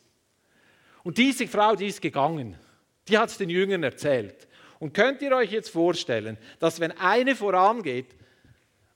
Und 1.02 1.16
diese 1.16 1.46
Frau, 1.46 1.74
die 1.74 1.86
ist 1.86 2.02
gegangen. 2.02 2.56
Die 3.08 3.16
hat 3.16 3.30
es 3.30 3.38
den 3.38 3.50
Jüngern 3.50 3.82
erzählt. 3.82 4.47
Und 4.78 4.94
könnt 4.94 5.22
ihr 5.22 5.34
euch 5.34 5.50
jetzt 5.50 5.70
vorstellen, 5.70 6.38
dass 6.58 6.80
wenn 6.80 6.92
eine 6.92 7.34
vorangeht 7.34 8.14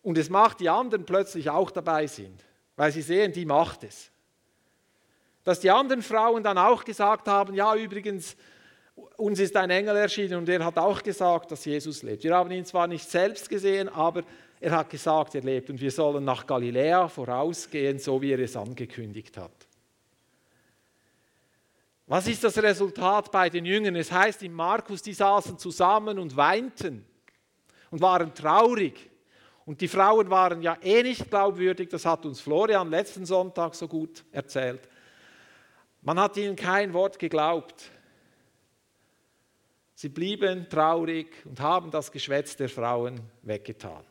und 0.03 0.19
es 0.19 0.31
macht, 0.31 0.61
die 0.61 0.69
anderen 0.69 1.05
plötzlich 1.05 1.51
auch 1.51 1.71
dabei 1.71 2.07
sind, 2.07 2.45
weil 2.77 2.93
sie 2.93 3.03
sehen, 3.03 3.33
die 3.33 3.45
macht 3.45 3.85
es. 3.85 4.11
Dass 5.45 5.61
die 5.61 5.71
anderen 5.71 6.03
Frauen 6.03 6.43
dann 6.43 6.59
auch 6.59 6.85
gesagt 6.85 7.27
haben, 7.27 7.55
ja 7.55 7.75
übrigens, 7.75 8.37
uns 9.17 9.41
ist 9.41 9.57
ein 9.57 9.71
Engel 9.71 9.97
erschienen 9.97 10.35
und 10.35 10.49
er 10.49 10.65
hat 10.65 10.79
auch 10.79 11.03
gesagt, 11.03 11.51
dass 11.51 11.65
Jesus 11.65 12.03
lebt. 12.03 12.23
Wir 12.23 12.35
haben 12.35 12.51
ihn 12.51 12.65
zwar 12.65 12.87
nicht 12.87 13.09
selbst 13.09 13.49
gesehen, 13.49 13.89
aber 13.89 14.23
er 14.61 14.73
hat 14.73 14.91
gesagt, 14.91 15.35
er 15.35 15.43
lebt 15.43 15.71
und 15.71 15.81
wir 15.81 15.91
sollen 15.91 16.25
nach 16.25 16.47
Galiläa 16.47 17.09
vorausgehen, 17.09 17.99
so 17.99 18.23
wie 18.23 18.33
er 18.33 18.39
es 18.39 18.57
angekündigt 18.57 19.37
hat. 19.37 19.51
Was 22.07 22.27
ist 22.27 22.45
das 22.45 22.59
Resultat 22.59 23.31
bei 23.31 23.49
den 23.49 23.65
Jüngern? 23.65 23.97
Es 23.97 24.11
heißt 24.11 24.43
in 24.43 24.53
Markus, 24.53 25.03
die 25.03 25.15
saßen 25.15 25.59
zusammen 25.59 26.19
und 26.19 26.37
weinten 26.37 27.05
und 27.91 28.01
waren 28.01 28.35
traurig. 28.35 29.11
Und 29.65 29.81
die 29.81 29.89
Frauen 29.89 30.29
waren 30.29 30.61
ja 30.63 30.77
eh 30.83 31.03
nicht 31.03 31.31
glaubwürdig, 31.31 31.89
das 31.89 32.05
hat 32.05 32.27
uns 32.27 32.41
Florian 32.41 32.91
letzten 32.91 33.25
Sonntag 33.25 33.75
so 33.75 33.87
gut 33.87 34.25
erzählt. 34.33 34.89
Man 36.01 36.19
hat 36.19 36.37
ihnen 36.37 36.57
kein 36.57 36.93
Wort 36.93 37.19
geglaubt. 37.19 37.91
Sie 39.95 40.09
blieben 40.09 40.69
traurig 40.69 41.29
und 41.45 41.61
haben 41.61 41.93
das 41.93 42.11
Geschwätz 42.11 42.57
der 42.57 42.69
Frauen 42.69 43.21
weggetan. 43.43 44.05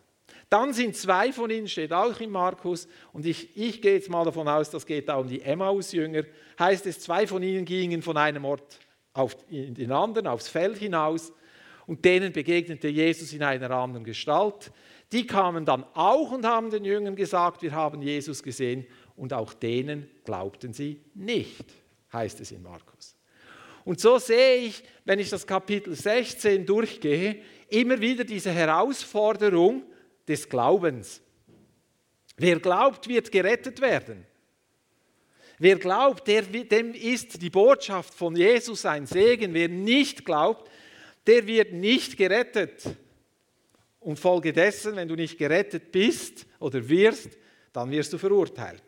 Dann 0.51 0.73
sind 0.73 0.97
zwei 0.97 1.31
von 1.31 1.49
ihnen, 1.49 1.69
steht 1.69 1.93
auch 1.93 2.19
in 2.19 2.29
Markus, 2.29 2.85
und 3.13 3.25
ich, 3.25 3.55
ich 3.55 3.81
gehe 3.81 3.93
jetzt 3.93 4.09
mal 4.09 4.25
davon 4.25 4.49
aus, 4.49 4.69
das 4.69 4.85
geht 4.85 5.07
da 5.07 5.15
um 5.15 5.25
die 5.25 5.41
Emmaus-Jünger, 5.41 6.23
heißt 6.59 6.85
es, 6.87 6.99
zwei 6.99 7.25
von 7.25 7.41
ihnen 7.41 7.63
gingen 7.63 8.01
von 8.01 8.17
einem 8.17 8.43
Ort 8.43 8.77
auf 9.13 9.37
den 9.49 9.93
anderen, 9.93 10.27
aufs 10.27 10.49
Feld 10.49 10.77
hinaus, 10.77 11.31
und 11.87 12.03
denen 12.03 12.33
begegnete 12.33 12.89
Jesus 12.89 13.31
in 13.31 13.43
einer 13.43 13.71
anderen 13.71 14.03
Gestalt. 14.03 14.73
Die 15.13 15.25
kamen 15.25 15.63
dann 15.63 15.85
auch 15.93 16.31
und 16.31 16.45
haben 16.45 16.69
den 16.69 16.83
Jüngern 16.83 17.15
gesagt, 17.15 17.61
wir 17.61 17.71
haben 17.71 18.01
Jesus 18.01 18.43
gesehen, 18.43 18.85
und 19.15 19.31
auch 19.31 19.53
denen 19.53 20.09
glaubten 20.25 20.73
sie 20.73 20.99
nicht, 21.15 21.63
heißt 22.11 22.41
es 22.41 22.51
in 22.51 22.61
Markus. 22.61 23.15
Und 23.85 24.01
so 24.01 24.17
sehe 24.17 24.57
ich, 24.57 24.83
wenn 25.05 25.19
ich 25.19 25.29
das 25.29 25.47
Kapitel 25.47 25.95
16 25.95 26.65
durchgehe, 26.65 27.37
immer 27.69 28.01
wieder 28.01 28.25
diese 28.25 28.51
Herausforderung 28.51 29.83
des 30.27 30.47
Glaubens. 30.47 31.21
Wer 32.37 32.59
glaubt, 32.59 33.07
wird 33.07 33.31
gerettet 33.31 33.81
werden. 33.81 34.25
Wer 35.59 35.75
glaubt, 35.75 36.27
der, 36.27 36.41
dem 36.41 36.93
ist 36.93 37.41
die 37.41 37.51
Botschaft 37.51 38.13
von 38.13 38.35
Jesus 38.35 38.85
ein 38.85 39.05
Segen. 39.05 39.53
Wer 39.53 39.69
nicht 39.69 40.25
glaubt, 40.25 40.71
der 41.27 41.45
wird 41.45 41.73
nicht 41.73 42.17
gerettet. 42.17 42.83
Und 43.99 44.17
folgedessen, 44.17 44.95
wenn 44.95 45.07
du 45.07 45.15
nicht 45.15 45.37
gerettet 45.37 45.91
bist 45.91 46.47
oder 46.59 46.89
wirst, 46.89 47.37
dann 47.71 47.91
wirst 47.91 48.11
du 48.11 48.17
verurteilt. 48.17 48.83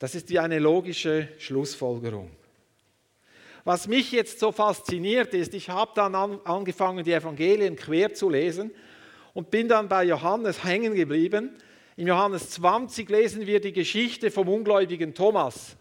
Das 0.00 0.14
ist 0.14 0.28
wie 0.30 0.38
eine 0.40 0.58
logische 0.58 1.28
Schlussfolgerung. 1.38 2.30
Was 3.64 3.86
mich 3.86 4.12
jetzt 4.12 4.40
so 4.40 4.50
fasziniert 4.50 5.34
ist, 5.34 5.54
ich 5.54 5.68
habe 5.68 5.92
dann 5.94 6.14
an, 6.14 6.40
angefangen, 6.44 7.04
die 7.04 7.12
Evangelien 7.12 7.76
quer 7.76 8.12
zu 8.14 8.28
lesen 8.30 8.72
und 9.34 9.50
bin 9.50 9.68
dann 9.68 9.88
bei 9.88 10.04
Johannes 10.04 10.64
hängen 10.64 10.94
geblieben. 10.94 11.56
In 11.96 12.06
Johannes 12.06 12.50
20 12.50 13.08
lesen 13.08 13.46
wir 13.46 13.60
die 13.60 13.72
Geschichte 13.72 14.30
vom 14.30 14.48
ungläubigen 14.48 15.14
Thomas. 15.14 15.76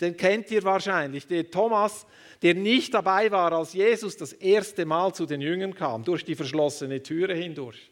Den 0.00 0.16
kennt 0.16 0.50
ihr 0.50 0.62
wahrscheinlich, 0.62 1.26
der 1.26 1.50
Thomas, 1.50 2.06
der 2.42 2.54
nicht 2.54 2.94
dabei 2.94 3.30
war, 3.30 3.52
als 3.52 3.74
Jesus 3.74 4.16
das 4.16 4.32
erste 4.32 4.86
Mal 4.86 5.12
zu 5.12 5.26
den 5.26 5.40
Jüngern 5.40 5.74
kam, 5.74 6.04
durch 6.04 6.24
die 6.24 6.34
verschlossene 6.34 7.02
Türe 7.02 7.34
hindurch. 7.34 7.90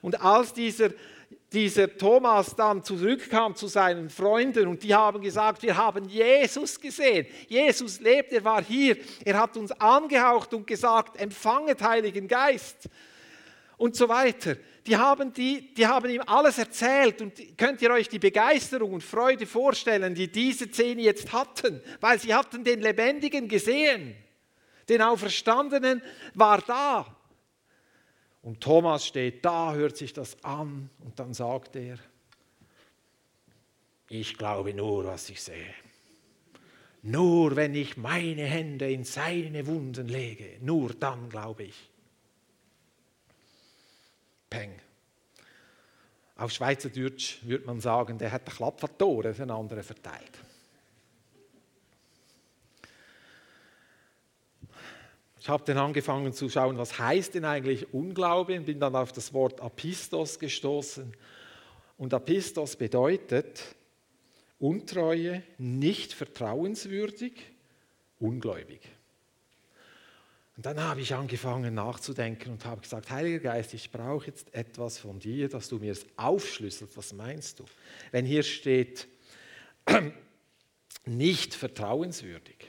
Und 0.00 0.20
als 0.20 0.52
dieser 0.52 0.90
dieser 1.52 1.96
Thomas 1.96 2.54
dann 2.56 2.82
zurückkam 2.82 3.54
zu 3.54 3.68
seinen 3.68 4.10
Freunden 4.10 4.66
und 4.66 4.82
die 4.82 4.94
haben 4.94 5.22
gesagt, 5.22 5.62
wir 5.62 5.76
haben 5.76 6.08
Jesus 6.08 6.78
gesehen. 6.80 7.26
Jesus 7.48 8.00
lebt, 8.00 8.32
er 8.32 8.44
war 8.44 8.62
hier, 8.62 8.96
er 9.24 9.40
hat 9.40 9.56
uns 9.56 9.72
angehaucht 9.72 10.52
und 10.52 10.66
gesagt, 10.66 11.20
empfanget 11.20 11.80
Heiligen 11.80 12.28
Geist 12.28 12.88
und 13.76 13.96
so 13.96 14.08
weiter. 14.08 14.56
Die 14.86 14.96
haben, 14.96 15.32
die, 15.32 15.72
die 15.74 15.86
haben 15.86 16.10
ihm 16.10 16.22
alles 16.26 16.58
erzählt 16.58 17.22
und 17.22 17.56
könnt 17.56 17.80
ihr 17.82 17.90
euch 17.90 18.08
die 18.08 18.18
Begeisterung 18.18 18.92
und 18.94 19.02
Freude 19.02 19.46
vorstellen, 19.46 20.14
die 20.14 20.30
diese 20.30 20.70
zehn 20.70 20.98
jetzt 20.98 21.32
hatten, 21.32 21.80
weil 22.00 22.18
sie 22.18 22.34
hatten 22.34 22.64
den 22.64 22.80
Lebendigen 22.80 23.48
gesehen. 23.48 24.14
Den 24.88 25.00
Auferstandenen 25.00 26.02
war 26.34 26.60
da. 26.60 27.06
Und 28.42 28.60
Thomas 28.60 29.06
steht 29.06 29.42
da, 29.42 29.72
hört 29.72 29.96
sich 29.96 30.12
das 30.12 30.42
an 30.44 30.90
und 31.00 31.18
dann 31.18 31.32
sagt 31.32 31.76
er, 31.76 31.98
ich 34.10 34.36
glaube 34.36 34.74
nur, 34.74 35.06
was 35.06 35.30
ich 35.30 35.40
sehe. 35.40 35.74
Nur 37.00 37.56
wenn 37.56 37.74
ich 37.74 37.96
meine 37.96 38.44
Hände 38.44 38.90
in 38.90 39.04
seine 39.04 39.66
Wunden 39.66 40.08
lege, 40.08 40.58
nur 40.60 40.92
dann 40.92 41.30
glaube 41.30 41.64
ich. 41.64 41.90
Peng. 44.50 44.80
Auf 46.36 46.50
Schweizerdeutsch 46.50 47.38
würde 47.44 47.66
man 47.66 47.80
sagen, 47.80 48.18
der 48.18 48.32
hat 48.32 48.46
den 48.46 48.54
Klapp 48.54 48.80
verloren, 48.80 49.34
den 49.34 49.50
anderen 49.50 49.82
verteilt. 49.82 50.38
Ich 55.44 55.48
habe 55.48 55.62
dann 55.66 55.76
angefangen 55.76 56.32
zu 56.32 56.48
schauen, 56.48 56.78
was 56.78 56.98
heißt 56.98 57.34
denn 57.34 57.44
eigentlich 57.44 57.92
Unglaube 57.92 58.56
und 58.58 58.64
bin 58.64 58.80
dann 58.80 58.96
auf 58.96 59.12
das 59.12 59.34
Wort 59.34 59.60
Apistos 59.60 60.38
gestoßen. 60.38 61.14
Und 61.98 62.14
Apistos 62.14 62.76
bedeutet 62.76 63.62
Untreue, 64.58 65.42
nicht 65.58 66.14
vertrauenswürdig, 66.14 67.34
ungläubig. 68.18 68.80
Und 70.56 70.66
dann 70.66 70.80
habe 70.80 71.00
ich 71.00 71.14
angefangen 71.14 71.74
nachzudenken 71.74 72.52
und 72.52 72.64
habe 72.64 72.80
gesagt, 72.80 73.10
Heiliger 73.10 73.40
Geist, 73.40 73.74
ich 73.74 73.90
brauche 73.90 74.26
jetzt 74.26 74.54
etwas 74.54 74.98
von 74.98 75.18
dir, 75.18 75.48
dass 75.48 75.68
du 75.68 75.78
mir 75.78 75.92
es 75.92 76.06
aufschlüsselst. 76.16 76.96
Was 76.96 77.12
meinst 77.12 77.58
du? 77.58 77.64
Wenn 78.12 78.24
hier 78.24 78.44
steht, 78.44 79.08
nicht 81.04 81.54
vertrauenswürdig. 81.54 82.68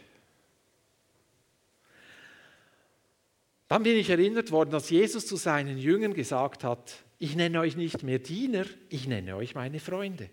Dann 3.68 3.84
bin 3.84 3.98
ich 3.98 4.10
erinnert 4.10 4.52
worden, 4.52 4.72
dass 4.72 4.90
Jesus 4.90 5.28
zu 5.28 5.36
seinen 5.36 5.78
Jüngern 5.78 6.14
gesagt 6.14 6.64
hat, 6.64 7.04
ich 7.18 7.36
nenne 7.36 7.60
euch 7.60 7.76
nicht 7.76 8.04
mehr 8.04 8.20
Diener, 8.20 8.66
ich 8.90 9.08
nenne 9.08 9.36
euch 9.36 9.56
meine 9.56 9.80
Freunde. 9.80 10.30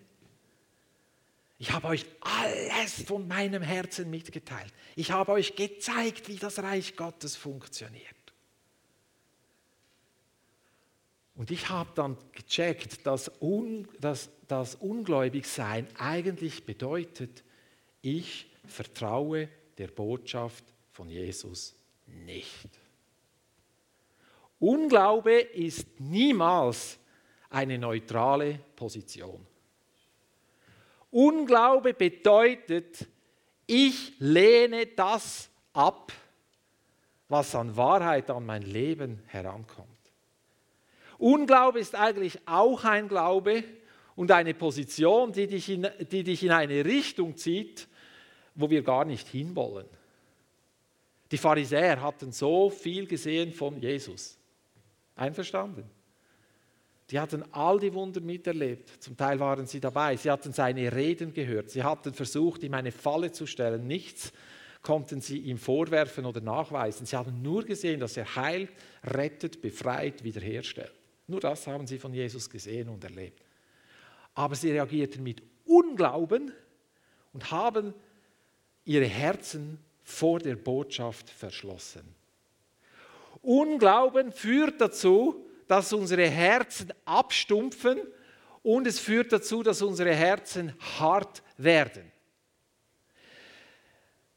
Ich 1.63 1.71
habe 1.71 1.87
euch 1.87 2.05
alles 2.19 3.05
von 3.05 3.29
meinem 3.29 3.63
Herzen 3.63 4.11
mitgeteilt. 4.11 4.73
Ich 4.97 5.13
habe 5.13 5.31
euch 5.31 5.55
gezeigt, 5.55 6.27
wie 6.27 6.35
das 6.35 6.59
Reich 6.59 6.97
Gottes 6.97 7.37
funktioniert. 7.37 8.05
Und 11.37 11.53
ich 11.53 11.69
habe 11.69 11.89
dann 11.95 12.17
gecheckt, 12.33 13.07
dass, 13.07 13.31
un, 13.41 13.87
dass 14.01 14.29
das 14.49 14.75
Ungläubigsein 14.75 15.87
eigentlich 15.99 16.67
bedeutet, 16.67 17.45
ich 18.01 18.51
vertraue 18.67 19.49
der 19.79 19.87
Botschaft 19.87 20.65
von 20.91 21.09
Jesus 21.09 21.77
nicht. 22.09 22.71
Unglaube 24.59 25.39
ist 25.39 26.01
niemals 26.01 26.99
eine 27.51 27.79
neutrale 27.79 28.59
Position. 28.75 29.47
Unglaube 31.13 31.93
bedeutet, 31.93 33.07
ich 33.67 34.15
lehne 34.19 34.87
das 34.87 35.51
ab, 35.75 36.11
was 37.29 37.55
an 37.55 37.77
Wahrheit 37.77 38.31
an 38.31 38.45
mein 38.47 38.63
Leben 38.63 39.23
herankommt. 39.27 39.89
Unglaube 41.19 41.79
ist 41.79 41.95
eigentlich 41.95 42.39
auch 42.47 42.85
ein 42.85 43.09
Glaube 43.09 43.63
und 44.17 44.31
eine 44.31 44.55
Position, 44.55 45.33
die 45.33 45.47
dich 45.47 45.69
in, 45.69 45.87
die 46.11 46.25
dich 46.25 46.43
in 46.43 46.51
eine 46.51 46.85
Richtung 46.85 47.37
zieht, 47.37 47.87
wo 48.55 48.69
wir 48.71 48.83
gar 48.83 49.05
nicht 49.05 49.29
hinwollen. 49.29 49.87
Die 51.31 51.39
Pharisäer 51.39 52.01
hatten 52.01 52.33
so 52.33 52.71
viel 52.71 53.07
gesehen 53.07 53.53
von 53.53 53.81
Jesus. 53.81 54.39
Einverstanden? 55.15 55.89
Die 57.13 57.21
hatten 57.21 57.45
all 57.53 57.79
die 57.79 57.93
Wunder 57.93 58.23
miterlebt. 58.23 59.03
Zum 59.03 59.19
Teil 59.19 59.39
waren 59.39 59.67
sie 59.67 59.81
dabei. 59.81 60.17
Sie 60.17 60.31
hatten 60.31 60.55
seine 60.55 60.91
Reden 60.91 61.35
gehört. 61.35 61.69
Sie 61.69 61.83
hatten 61.83 62.15
versucht, 62.15 62.63
ihm 62.63 62.73
eine 62.73 62.91
Falle 62.91 63.31
zu 63.31 63.45
stellen. 63.47 63.87
Nichts 63.87 64.33
konnten 64.81 65.21
sie 65.21 65.39
ihm 65.39 65.59
vorwerfen 65.59 66.25
oder 66.25 66.41
nachweisen. 66.41 67.05
Sie 67.05 67.15
haben 67.15 67.43
nur 67.43 67.65
gesehen, 67.65 68.01
dass 68.01 68.17
er 68.17 68.35
heilt, 68.35 68.71
rettet, 69.05 69.61
befreit, 69.61 70.25
wiederherstellt. 70.25 70.95
Nur 71.27 71.41
das 71.41 71.67
haben 71.67 71.87
sie 71.87 71.99
von 71.99 72.15
Jesus 72.15 72.49
gesehen 72.49 72.89
und 72.89 73.05
erlebt. 73.05 73.45
Aber 74.35 74.55
sie 74.55 74.71
reagierten 74.71 75.23
mit 75.23 75.43
Unglauben 75.67 76.51
und 77.35 77.51
haben 77.51 77.93
ihre 78.87 79.05
Herzen 79.05 79.79
vor 80.03 80.39
der 80.39 80.57
Botschaft 80.57 81.29
verschlossen. 81.29 82.15
Unglauben 83.43 84.33
führt 84.33 84.81
dazu, 84.81 85.47
dass 85.73 85.91
unsere 85.95 86.29
Herzen 86.29 86.93
abstumpfen 87.07 87.99
und 88.63 88.87
es 88.87 88.99
führt 88.99 89.33
dazu, 89.33 89.63
dass 89.63 89.81
unsere 89.81 90.15
Herzen 90.15 90.75
hart 90.99 91.43
werden. 91.57 92.13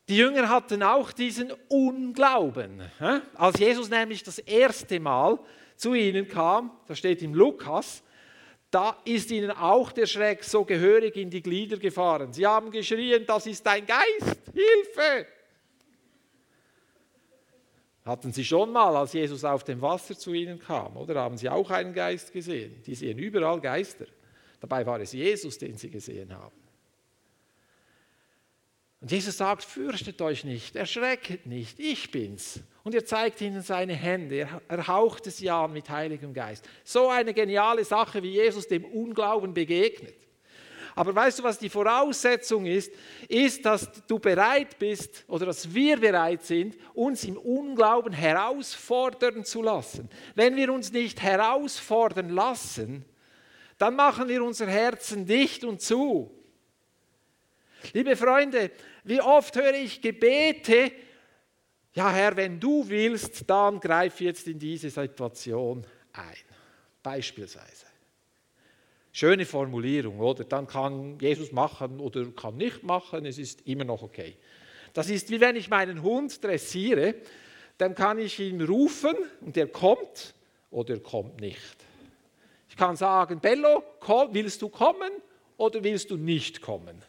Die 0.08 0.16
Jünger 0.16 0.48
hatten 0.48 0.82
auch 0.82 1.12
diesen 1.12 1.52
Unglauben. 1.68 2.82
Als 3.34 3.60
Jesus 3.60 3.90
nämlich 3.90 4.24
das 4.24 4.40
erste 4.40 4.98
Mal 5.02 5.38
zu 5.76 5.94
ihnen 5.94 6.26
kam, 6.26 6.72
da 6.88 6.96
steht 6.96 7.22
im 7.22 7.34
Lukas, 7.34 8.02
da 8.72 8.96
ist 9.04 9.30
ihnen 9.30 9.52
auch 9.52 9.92
der 9.92 10.06
Schreck 10.06 10.42
so 10.42 10.64
gehörig 10.64 11.18
in 11.18 11.30
die 11.30 11.42
Glieder 11.42 11.76
gefahren. 11.76 12.32
Sie 12.32 12.48
haben 12.48 12.72
geschrien, 12.72 13.26
das 13.28 13.46
ist 13.46 13.68
ein 13.68 13.86
Geist, 13.86 14.40
Hilfe! 14.54 15.28
Hatten 18.06 18.32
Sie 18.32 18.46
schon 18.46 18.72
mal, 18.72 18.96
als 18.96 19.14
Jesus 19.14 19.44
auf 19.44 19.64
dem 19.64 19.82
Wasser 19.82 20.16
zu 20.16 20.32
ihnen 20.32 20.60
kam, 20.60 20.96
oder 20.96 21.20
haben 21.22 21.38
Sie 21.38 21.50
auch 21.50 21.72
einen 21.72 21.92
Geist 21.92 22.32
gesehen? 22.32 22.84
Die 22.86 22.94
sehen 22.94 23.18
überall 23.18 23.60
Geister. 23.60 24.06
Dabei 24.60 24.86
war 24.86 25.00
es 25.00 25.12
Jesus, 25.12 25.58
den 25.58 25.76
Sie 25.76 25.90
gesehen 25.90 26.32
haben. 26.32 26.56
Und 29.02 29.12
Jesus 29.12 29.38
sagt, 29.38 29.64
fürchtet 29.64 30.22
euch 30.22 30.44
nicht, 30.44 30.76
erschrecket 30.76 31.46
nicht, 31.46 31.80
ich 31.80 32.12
bin's. 32.12 32.62
Und 32.84 32.96
er 32.96 33.06
zeigt 33.06 33.42
ihnen 33.42 33.62
seine 33.62 33.94
Hände, 33.94 34.48
er 34.68 34.88
haucht 34.88 35.26
sie 35.26 35.50
an 35.50 35.74
mit 35.74 35.90
Heiligem 35.90 36.34
Geist. 36.34 36.68
So 36.84 37.10
eine 37.10 37.34
geniale 37.34 37.84
Sache, 37.86 38.24
wie 38.24 38.32
Jesus 38.32 38.68
dem 38.68 38.86
Unglauben 38.86 39.54
begegnet. 39.54 40.25
Aber 40.96 41.14
weißt 41.14 41.40
du, 41.40 41.44
was 41.44 41.60
die 41.60 41.70
Voraussetzung 41.70 42.66
ist? 42.66 42.92
Ist, 43.28 43.66
dass 43.66 43.90
du 44.08 44.18
bereit 44.18 44.80
bist 44.80 45.26
oder 45.28 45.46
dass 45.46 45.74
wir 45.74 46.00
bereit 46.00 46.44
sind, 46.44 46.78
uns 46.94 47.26
im 47.26 47.38
Unglauben 47.38 48.14
herausfordern 48.14 49.44
zu 49.44 49.62
lassen. 49.62 50.10
Wenn 50.36 50.56
wir 50.56 50.72
uns 50.72 50.94
nicht 50.94 51.22
herausfordern 51.22 52.30
lassen, 52.30 53.04
dann 53.78 53.96
machen 53.98 54.30
wir 54.30 54.42
unser 54.42 54.68
Herzen 54.68 55.26
dicht 55.26 55.66
und 55.66 55.82
zu. 55.82 56.32
Liebe 57.92 58.16
Freunde, 58.16 58.72
wie 59.04 59.20
oft 59.20 59.54
höre 59.58 59.74
ich 59.74 60.02
Gebete, 60.02 60.94
ja 61.94 62.10
Herr, 62.10 62.38
wenn 62.38 62.58
du 62.58 62.88
willst, 62.88 63.50
dann 63.50 63.82
greif 63.82 64.22
jetzt 64.22 64.48
in 64.48 64.58
diese 64.58 64.90
Situation 64.90 65.86
ein. 66.14 66.36
Beispielsweise. 67.04 67.95
Schöne 69.16 69.46
Formulierung, 69.46 70.20
oder? 70.20 70.44
Dann 70.44 70.68
kann 70.68 71.18
Jesus 71.22 71.54
machen 71.54 72.02
oder 72.02 72.26
kann 72.32 72.58
nicht 72.58 72.84
machen, 72.84 73.26
es 73.26 73.38
ist 73.38 73.66
immer 73.66 73.86
noch 73.86 74.04
okay. 74.04 74.36
Das 74.92 75.10
ist 75.10 75.32
wie 75.32 75.40
wenn 75.40 75.56
ich 75.56 75.70
meinen 75.70 76.04
Hund 76.04 76.44
dressiere, 76.44 77.16
dann 77.78 77.96
kann 77.96 78.20
ich 78.20 78.38
ihn 78.42 78.62
rufen 78.62 79.16
und 79.40 79.56
er 79.56 79.68
kommt 79.68 80.36
oder 80.70 80.96
er 80.96 81.00
kommt 81.00 81.40
nicht. 81.40 81.78
Ich 82.68 82.76
kann 82.76 82.98
sagen, 82.98 83.40
Bello, 83.40 83.86
komm, 84.02 84.34
willst 84.34 84.62
du 84.62 84.68
kommen 84.68 85.12
oder 85.56 85.82
willst 85.82 86.12
du 86.12 86.18
nicht 86.18 86.62
kommen? 86.62 87.02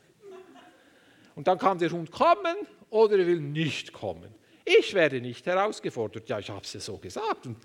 Und 1.35 1.49
dann 1.49 1.59
kann 1.59 1.77
der 1.79 1.91
Hund 1.91 2.13
kommen 2.13 2.55
oder 2.89 3.19
er 3.19 3.27
will 3.27 3.41
nicht 3.41 3.93
kommen. 3.93 4.33
Ich 4.65 4.95
werde 4.95 5.21
nicht 5.21 5.45
herausgefordert. 5.45 6.29
Ja, 6.29 6.39
ich 6.39 6.51
habe 6.51 6.63
es 6.63 6.73
ja 6.73 6.79
so 6.79 6.99
gesagt 6.99 7.47
und 7.47 7.57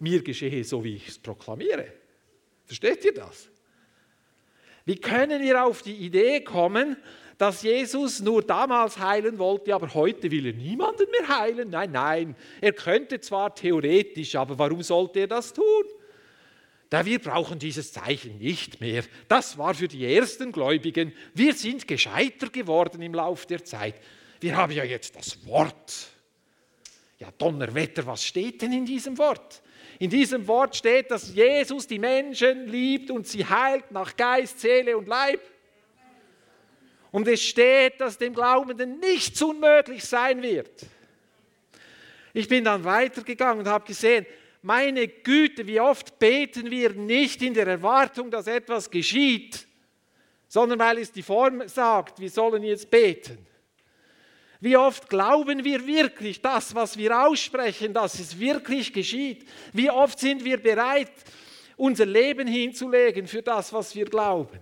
mir 0.00 0.20
geschehe 0.20 0.64
so, 0.64 0.82
wie 0.82 0.96
ich 0.96 1.06
es 1.06 1.18
proklamiere. 1.20 1.92
Versteht 2.64 3.04
ihr 3.04 3.14
das? 3.14 3.53
Wie 4.84 4.96
können 4.96 5.42
wir 5.42 5.64
auf 5.64 5.82
die 5.82 5.96
Idee 5.96 6.40
kommen, 6.42 6.96
dass 7.38 7.62
Jesus 7.62 8.20
nur 8.20 8.42
damals 8.42 8.98
heilen 8.98 9.38
wollte, 9.38 9.74
aber 9.74 9.92
heute 9.94 10.30
will 10.30 10.46
er 10.46 10.52
niemanden 10.52 11.06
mehr 11.10 11.38
heilen? 11.38 11.70
Nein, 11.70 11.90
nein, 11.90 12.36
er 12.60 12.72
könnte 12.72 13.20
zwar 13.20 13.54
theoretisch, 13.54 14.36
aber 14.36 14.58
warum 14.58 14.82
sollte 14.82 15.20
er 15.20 15.26
das 15.26 15.52
tun? 15.52 15.84
Da 16.90 17.04
wir 17.04 17.18
brauchen 17.18 17.58
dieses 17.58 17.92
Zeichen 17.92 18.38
nicht 18.38 18.80
mehr. 18.80 19.02
Das 19.26 19.58
war 19.58 19.74
für 19.74 19.88
die 19.88 20.06
ersten 20.14 20.52
Gläubigen. 20.52 21.12
Wir 21.34 21.54
sind 21.54 21.88
gescheiter 21.88 22.50
geworden 22.50 23.02
im 23.02 23.14
Lauf 23.14 23.46
der 23.46 23.64
Zeit. 23.64 23.96
Wir 24.40 24.56
haben 24.56 24.72
ja 24.72 24.84
jetzt 24.84 25.16
das 25.16 25.44
Wort. 25.46 26.08
Ja, 27.18 27.30
Donnerwetter, 27.36 28.06
was 28.06 28.24
steht 28.24 28.62
denn 28.62 28.72
in 28.72 28.86
diesem 28.86 29.16
Wort? 29.18 29.62
In 29.98 30.10
diesem 30.10 30.46
Wort 30.46 30.76
steht, 30.76 31.10
dass 31.10 31.34
Jesus 31.34 31.86
die 31.86 31.98
Menschen 31.98 32.66
liebt 32.66 33.10
und 33.10 33.26
sie 33.26 33.44
heilt 33.44 33.90
nach 33.90 34.16
Geist, 34.16 34.60
Seele 34.60 34.96
und 34.96 35.06
Leib. 35.06 35.40
Und 37.12 37.28
es 37.28 37.42
steht, 37.42 38.00
dass 38.00 38.18
dem 38.18 38.34
Glaubenden 38.34 38.98
nichts 38.98 39.40
unmöglich 39.40 40.04
sein 40.04 40.42
wird. 40.42 40.86
Ich 42.32 42.48
bin 42.48 42.64
dann 42.64 42.82
weitergegangen 42.82 43.60
und 43.60 43.68
habe 43.68 43.86
gesehen, 43.86 44.26
meine 44.62 45.06
Güte, 45.06 45.66
wie 45.66 45.78
oft 45.78 46.18
beten 46.18 46.70
wir 46.70 46.90
nicht 46.90 47.42
in 47.42 47.54
der 47.54 47.66
Erwartung, 47.66 48.30
dass 48.30 48.46
etwas 48.46 48.90
geschieht, 48.90 49.68
sondern 50.48 50.78
weil 50.78 50.98
es 50.98 51.12
die 51.12 51.22
Form 51.22 51.68
sagt, 51.68 52.18
wir 52.18 52.30
sollen 52.30 52.62
jetzt 52.62 52.90
beten. 52.90 53.46
Wie 54.64 54.78
oft 54.78 55.10
glauben 55.10 55.62
wir 55.62 55.86
wirklich 55.86 56.40
das, 56.40 56.74
was 56.74 56.96
wir 56.96 57.26
aussprechen, 57.26 57.92
dass 57.92 58.18
es 58.18 58.40
wirklich 58.40 58.94
geschieht? 58.94 59.46
Wie 59.74 59.90
oft 59.90 60.18
sind 60.18 60.42
wir 60.42 60.56
bereit, 60.56 61.12
unser 61.76 62.06
Leben 62.06 62.48
hinzulegen 62.48 63.26
für 63.26 63.42
das, 63.42 63.74
was 63.74 63.94
wir 63.94 64.06
glauben? 64.06 64.58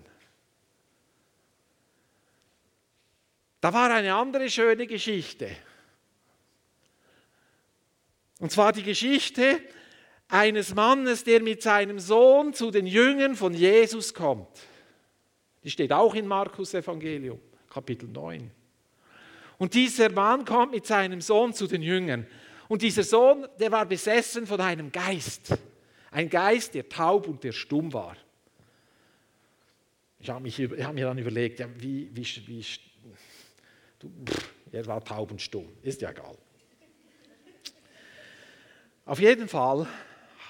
Da 3.61 3.73
war 3.73 3.93
eine 3.93 4.13
andere 4.13 4.51
schöne 4.51 4.89
Geschichte. 4.89 5.55
Und 8.41 8.51
zwar 8.51 8.73
die 8.73 8.83
Geschichte 8.83 9.61
eines 10.27 10.75
Mannes, 10.75 11.23
der 11.23 11.41
mit 11.41 11.63
seinem 11.63 12.01
Sohn 12.01 12.55
zu 12.55 12.73
den 12.73 12.89
Jüngern 12.89 13.37
von 13.37 13.55
Jesus 13.55 14.13
kommt. 14.13 14.67
Die 15.63 15.71
steht 15.71 15.93
auch 15.93 16.17
in 16.17 16.27
Markus 16.27 16.75
Evangelium, 16.75 17.41
Kapitel 17.71 18.09
9. 18.09 18.62
Und 19.63 19.75
dieser 19.75 20.11
Mann 20.11 20.45
kommt 20.45 20.73
mit 20.73 20.89
seinem 20.89 21.21
Sohn 21.21 21.55
zu 21.55 21.69
den 21.69 21.83
Jüngern. 21.83 22.27
Und 22.67 22.83
dieser 22.83 23.05
Sohn, 23.05 23.47
der 23.61 23.71
war 23.71 23.87
besessen 23.87 24.45
von 24.45 24.61
einem 24.61 24.91
Geist. 24.91 25.57
Ein 26.11 26.29
Geist, 26.29 26.75
der 26.75 26.89
taub 26.89 27.29
und 27.29 27.45
der 27.45 27.53
stumm 27.53 27.93
war. 27.93 28.17
Ich 30.19 30.29
habe, 30.29 30.85
habe 30.85 30.95
mir 30.95 31.07
dann 31.07 31.17
überlegt, 31.17 31.61
ja, 31.61 31.69
wie, 31.77 32.11
wie, 32.13 32.25
wie 32.49 32.67
du, 34.01 34.11
pff, 34.25 34.53
er 34.73 34.85
war 34.87 35.05
taub 35.05 35.31
und 35.31 35.41
stumm, 35.41 35.69
ist 35.83 36.03
ja 36.03 36.11
egal. 36.11 36.37
Auf 39.05 39.21
jeden 39.21 39.47
Fall 39.47 39.87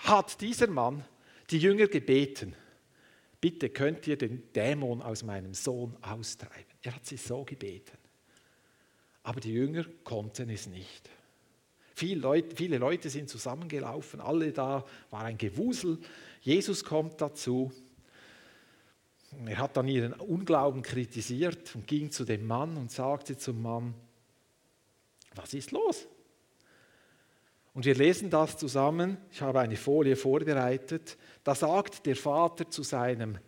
hat 0.04 0.40
dieser 0.40 0.68
Mann 0.68 1.04
die 1.50 1.58
Jünger 1.58 1.86
gebeten, 1.86 2.56
bitte 3.42 3.68
könnt 3.68 4.06
ihr 4.06 4.16
den 4.16 4.50
Dämon 4.54 5.02
aus 5.02 5.22
meinem 5.22 5.52
Sohn 5.52 5.98
austreiben. 6.00 6.72
Er 6.80 6.94
hat 6.94 7.04
sie 7.04 7.18
so 7.18 7.44
gebeten. 7.44 7.98
Aber 9.22 9.40
die 9.40 9.52
Jünger 9.52 9.84
konnten 10.04 10.50
es 10.50 10.66
nicht. 10.66 11.08
Viele 11.94 12.20
Leute, 12.20 12.56
viele 12.56 12.78
Leute 12.78 13.10
sind 13.10 13.28
zusammengelaufen, 13.28 14.20
alle 14.20 14.52
da 14.52 14.84
war 15.10 15.24
ein 15.24 15.38
Gewusel. 15.38 15.98
Jesus 16.40 16.82
kommt 16.84 17.20
dazu. 17.20 17.70
Er 19.46 19.58
hat 19.58 19.76
dann 19.76 19.88
ihren 19.88 20.12
Unglauben 20.14 20.82
kritisiert 20.82 21.74
und 21.74 21.86
ging 21.86 22.10
zu 22.10 22.24
dem 22.24 22.46
Mann 22.46 22.76
und 22.76 22.90
sagte 22.90 23.36
zum 23.36 23.62
Mann, 23.62 23.94
was 25.34 25.54
ist 25.54 25.70
los? 25.70 26.06
Und 27.74 27.86
wir 27.86 27.94
lesen 27.94 28.28
das 28.28 28.58
zusammen. 28.58 29.16
Ich 29.30 29.40
habe 29.40 29.60
eine 29.60 29.76
Folie 29.76 30.16
vorbereitet. 30.16 31.16
Da 31.42 31.54
sagt 31.54 32.04
der 32.04 32.16
Vater 32.16 32.68
zu 32.68 32.82
seinem 32.82 33.38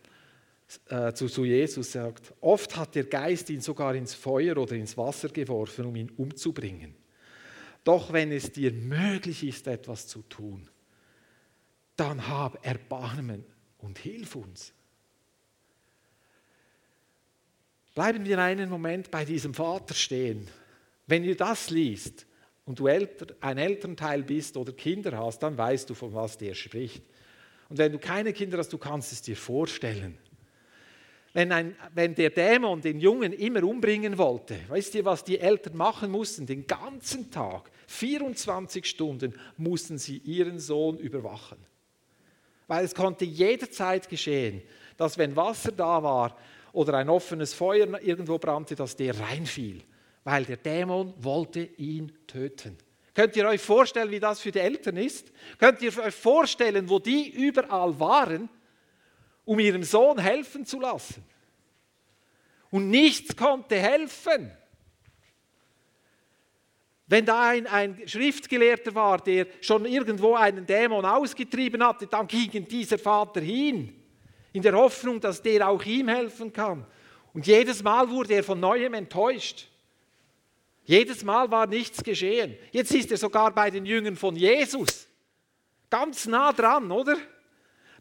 zu, 1.15 1.29
zu 1.29 1.45
Jesus 1.45 1.93
sagt, 1.93 2.33
oft 2.41 2.77
hat 2.77 2.95
der 2.95 3.05
Geist 3.05 3.51
ihn 3.51 3.61
sogar 3.61 3.95
ins 3.95 4.15
Feuer 4.15 4.57
oder 4.57 4.75
ins 4.77 4.97
Wasser 4.97 5.29
geworfen, 5.29 5.87
um 5.87 5.97
ihn 5.97 6.11
umzubringen. 6.11 6.95
Doch 7.85 8.13
wenn 8.13 8.33
es 8.33 8.51
dir 8.53 8.73
möglich 8.73 9.45
ist, 9.45 9.67
etwas 9.67 10.07
zu 10.07 10.23
tun, 10.23 10.69
dann 11.97 12.29
hab 12.29 12.65
Erbarmen 12.67 13.45
und 13.79 13.99
hilf 13.99 14.37
uns. 14.37 14.73
Bleiben 17.95 18.25
wir 18.25 18.39
einen 18.39 18.69
Moment 18.69 19.11
bei 19.11 19.25
diesem 19.25 19.55
Vater 19.55 19.95
stehen. 19.95 20.49
Wenn 21.07 21.23
ihr 21.23 21.37
das 21.37 21.71
liest 21.71 22.27
und 22.65 22.81
du 22.81 22.87
ein 22.87 23.59
Elternteil 23.59 24.23
bist 24.23 24.57
oder 24.57 24.73
Kinder 24.73 25.17
hast, 25.17 25.41
dann 25.41 25.57
weißt 25.57 25.89
du, 25.91 25.95
von 25.95 26.13
was 26.15 26.39
der 26.39 26.55
spricht. 26.55 27.05
Und 27.69 27.79
wenn 27.79 27.93
du 27.93 27.99
keine 27.99 28.33
Kinder 28.33 28.59
hast, 28.59 28.73
du 28.73 28.79
kannst 28.79 29.13
es 29.13 29.23
dir 29.23 29.37
vorstellen. 29.37 30.19
Wenn, 31.35 31.53
ein, 31.53 31.77
wenn 31.95 32.15
der 32.15 32.31
Dämon 32.31 32.81
den 32.81 32.99
Jungen 32.99 33.33
immer 33.35 33.63
umbringen 33.65 34.17
wollte, 34.17 34.57
weißt 34.69 34.95
ihr, 34.95 35.05
was 35.05 35.25
die 35.25 35.39
Eltern 35.39 35.77
machen 35.77 36.11
mussten? 36.11 36.47
Den 36.47 36.67
ganzen 36.67 37.31
Tag, 37.31 37.71
24 37.89 38.87
Stunden, 38.87 39.35
mussten 39.59 39.99
sie 39.99 40.19
ihren 40.19 40.59
Sohn 40.59 40.97
überwachen. 40.97 41.59
Weil 42.67 42.85
es 42.85 42.95
konnte 42.95 43.27
jederzeit 43.27 44.09
geschehen, 44.09 44.63
dass 44.97 45.19
wenn 45.19 45.37
Wasser 45.37 45.73
da 45.73 46.03
war 46.03 46.39
oder 46.73 46.95
ein 46.95 47.11
offenes 47.11 47.53
Feuer 47.53 48.01
irgendwo 48.01 48.39
brannte, 48.39 48.75
dass 48.75 48.97
der 48.97 49.19
reinfiel 49.21 49.83
weil 50.25 50.45
der 50.45 50.57
Dämon 50.57 51.13
wollte 51.19 51.61
ihn 51.77 52.13
töten. 52.27 52.77
Könnt 53.13 53.37
ihr 53.37 53.47
euch 53.47 53.61
vorstellen, 53.61 54.11
wie 54.11 54.19
das 54.19 54.41
für 54.41 54.51
die 54.51 54.59
Eltern 54.59 54.97
ist? 54.97 55.31
Könnt 55.59 55.81
ihr 55.83 55.97
euch 55.99 56.15
vorstellen, 56.15 56.89
wo 56.89 56.99
die 56.99 57.31
überall 57.31 58.01
waren, 58.01 58.49
um 59.45 59.59
ihrem 59.59 59.83
Sohn 59.83 60.19
helfen 60.19 60.65
zu 60.65 60.81
lassen? 60.81 61.25
Und 62.71 62.91
nichts 62.91 63.37
konnte 63.37 63.77
helfen. 63.77 64.51
Wenn 67.07 67.27
da 67.27 67.51
ein, 67.51 67.67
ein, 67.67 68.09
Schriftgelehrter 68.09 68.95
war, 68.95 69.19
der 69.19 69.47
schon 69.61 69.85
irgendwo 69.85 70.35
einen 70.35 70.67
Dämon 70.67 71.05
ausgetrieben 71.05 71.85
hatte, 71.85 72.07
dann 72.07 72.27
ging 72.27 72.67
dieser 72.67 72.99
Vater 72.99 73.41
hin, 73.41 73.95
in 74.53 74.63
der 74.63 74.73
Hoffnung, 74.73 75.21
dass 75.21 75.43
der 75.43 75.69
auch 75.69 75.85
ihm 75.85 76.09
helfen 76.09 76.53
kann. 76.53 76.87
Und 77.35 77.47
jedes 77.47 77.83
Mal 77.83 78.09
wurde 78.09 78.35
er 78.35 78.45
von 78.45 78.59
neuem 78.59 78.95
enttäuscht. 78.95 79.69
Jedes 80.85 81.25
Mal 81.25 81.51
war 81.51 81.67
nichts 81.67 82.03
geschehen. 82.03 82.57
Jetzt 82.71 82.95
ist 82.95 83.11
er 83.11 83.17
sogar 83.17 83.53
bei 83.53 83.71
den 83.71 83.87
Jüngern 83.87 84.17
von 84.17 84.37
Jesus. 84.37 85.09
Ganz 85.91 86.27
nah 86.27 86.53
dran, 86.53 86.91
oder? 86.91 87.17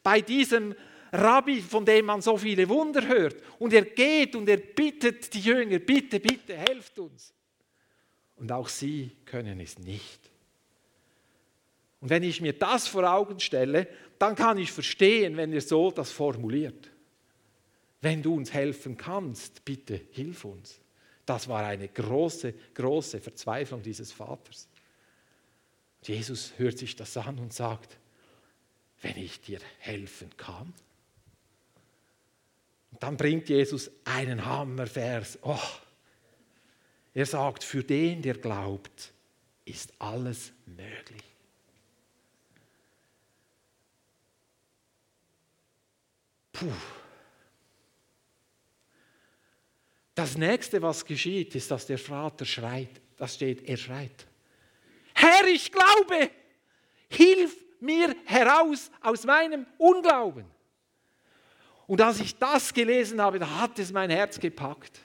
Bei 0.01 0.21
diesem 0.21 0.75
Rabbi, 1.13 1.61
von 1.61 1.85
dem 1.85 2.07
man 2.07 2.21
so 2.21 2.35
viele 2.37 2.67
Wunder 2.67 3.07
hört. 3.07 3.35
Und 3.59 3.71
er 3.71 3.85
geht 3.85 4.35
und 4.35 4.49
er 4.49 4.57
bittet 4.57 5.31
die 5.33 5.41
Jünger, 5.41 5.77
bitte, 5.77 6.19
bitte, 6.19 6.57
helft 6.57 6.97
uns. 6.97 7.31
Und 8.35 8.51
auch 8.51 8.67
sie 8.67 9.11
können 9.25 9.59
es 9.59 9.77
nicht. 9.77 10.19
Und 12.01 12.09
wenn 12.09 12.23
ich 12.23 12.41
mir 12.41 12.53
das 12.53 12.87
vor 12.87 13.03
Augen 13.03 13.39
stelle, 13.39 13.87
dann 14.17 14.35
kann 14.35 14.57
ich 14.57 14.71
verstehen, 14.71 15.37
wenn 15.37 15.53
er 15.53 15.61
so 15.61 15.91
das 15.91 16.11
formuliert. 16.11 16.89
Wenn 18.01 18.21
du 18.21 18.33
uns 18.35 18.51
helfen 18.51 18.97
kannst, 18.97 19.63
bitte 19.63 20.01
hilf 20.11 20.43
uns. 20.43 20.81
Das 21.25 21.47
war 21.47 21.65
eine 21.65 21.87
große, 21.87 22.53
große 22.73 23.21
Verzweiflung 23.21 23.81
dieses 23.81 24.11
Vaters. 24.11 24.67
Jesus 26.01 26.53
hört 26.57 26.77
sich 26.77 26.95
das 26.95 27.15
an 27.15 27.39
und 27.39 27.53
sagt, 27.53 27.97
wenn 29.01 29.15
ich 29.17 29.39
dir 29.39 29.59
helfen 29.77 30.29
kann. 30.35 30.73
Und 32.93 33.01
dann 33.01 33.17
bringt 33.17 33.49
Jesus 33.49 33.89
einen 34.05 34.45
Hammervers. 34.45 35.39
Oh. 35.41 35.57
Er 37.11 37.25
sagt, 37.25 37.63
für 37.63 37.83
den, 37.83 38.21
der 38.21 38.35
glaubt, 38.35 39.11
ist 39.65 39.91
alles 39.99 40.53
möglich. 40.67 41.23
Puh. 46.51 46.71
Das 50.13 50.37
nächste, 50.37 50.79
was 50.79 51.03
geschieht, 51.03 51.55
ist, 51.55 51.71
dass 51.71 51.87
der 51.87 51.97
Vater 51.97 52.45
schreit. 52.45 53.01
Das 53.17 53.33
steht, 53.33 53.67
er 53.67 53.77
schreit. 53.77 54.27
Herr, 55.15 55.47
ich 55.47 55.71
glaube, 55.71 56.29
hilf 57.09 57.55
mir 57.79 58.15
heraus 58.25 58.91
aus 59.01 59.23
meinem 59.23 59.65
Unglauben. 59.79 60.45
Und 61.87 62.01
als 62.01 62.19
ich 62.19 62.37
das 62.37 62.73
gelesen 62.73 63.21
habe, 63.21 63.39
da 63.39 63.59
hat 63.59 63.77
es 63.79 63.91
mein 63.91 64.09
Herz 64.09 64.39
gepackt. 64.39 64.99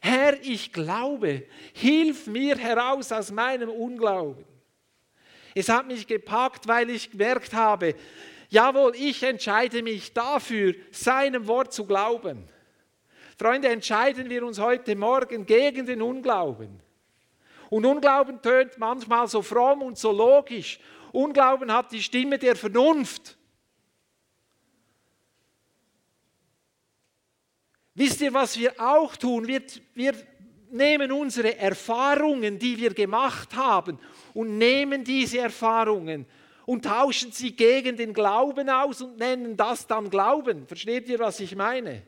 Herr, 0.00 0.40
ich 0.42 0.72
glaube, 0.72 1.46
hilf 1.72 2.26
mir 2.26 2.56
heraus 2.56 3.10
aus 3.10 3.30
meinem 3.32 3.68
Unglauben. 3.68 4.44
Es 5.54 5.68
hat 5.68 5.88
mich 5.88 6.06
gepackt, 6.06 6.68
weil 6.68 6.88
ich 6.90 7.10
gemerkt 7.10 7.52
habe, 7.52 7.94
jawohl, 8.48 8.94
ich 8.94 9.22
entscheide 9.24 9.82
mich 9.82 10.12
dafür, 10.12 10.74
seinem 10.92 11.48
Wort 11.48 11.72
zu 11.72 11.84
glauben. 11.84 12.48
Freunde, 13.36 13.68
entscheiden 13.68 14.30
wir 14.30 14.44
uns 14.44 14.60
heute 14.60 14.94
Morgen 14.94 15.46
gegen 15.46 15.86
den 15.86 16.02
Unglauben. 16.02 16.80
Und 17.70 17.84
Unglauben 17.84 18.40
tönt 18.40 18.78
manchmal 18.78 19.28
so 19.28 19.42
fromm 19.42 19.82
und 19.82 19.98
so 19.98 20.12
logisch. 20.12 20.78
Unglauben 21.12 21.72
hat 21.72 21.92
die 21.92 22.02
Stimme 22.02 22.38
der 22.38 22.56
Vernunft. 22.56 23.37
Wisst 27.98 28.20
ihr, 28.20 28.32
was 28.32 28.56
wir 28.56 28.74
auch 28.78 29.16
tun? 29.16 29.48
Wir, 29.48 29.60
wir 29.92 30.14
nehmen 30.70 31.10
unsere 31.10 31.58
Erfahrungen, 31.58 32.56
die 32.56 32.78
wir 32.78 32.94
gemacht 32.94 33.56
haben, 33.56 33.98
und 34.34 34.56
nehmen 34.56 35.02
diese 35.02 35.38
Erfahrungen 35.38 36.24
und 36.64 36.84
tauschen 36.84 37.32
sie 37.32 37.56
gegen 37.56 37.96
den 37.96 38.12
Glauben 38.12 38.70
aus 38.70 39.02
und 39.02 39.18
nennen 39.18 39.56
das 39.56 39.84
dann 39.88 40.10
Glauben. 40.10 40.64
Versteht 40.68 41.08
ihr, 41.08 41.18
was 41.18 41.40
ich 41.40 41.56
meine? 41.56 42.02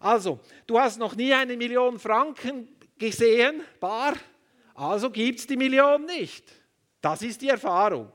Also, 0.00 0.40
du 0.66 0.80
hast 0.80 0.98
noch 0.98 1.14
nie 1.14 1.34
eine 1.34 1.54
Million 1.54 1.98
Franken 1.98 2.68
gesehen, 2.96 3.60
bar, 3.78 4.14
also 4.74 5.10
gibt 5.10 5.40
es 5.40 5.46
die 5.46 5.58
Million 5.58 6.06
nicht. 6.06 6.50
Das 7.02 7.20
ist 7.20 7.42
die 7.42 7.50
Erfahrung. 7.50 8.10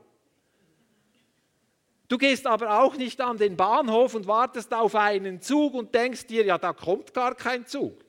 Du 2.08 2.18
gehst 2.18 2.46
aber 2.46 2.80
auch 2.80 2.96
nicht 2.96 3.20
an 3.20 3.36
den 3.36 3.56
Bahnhof 3.56 4.14
und 4.14 4.26
wartest 4.26 4.72
auf 4.72 4.94
einen 4.94 5.40
Zug 5.40 5.74
und 5.74 5.94
denkst 5.94 6.26
dir, 6.26 6.44
ja, 6.44 6.58
da 6.58 6.72
kommt 6.72 7.12
gar 7.12 7.34
kein 7.34 7.66
Zug. 7.66 8.04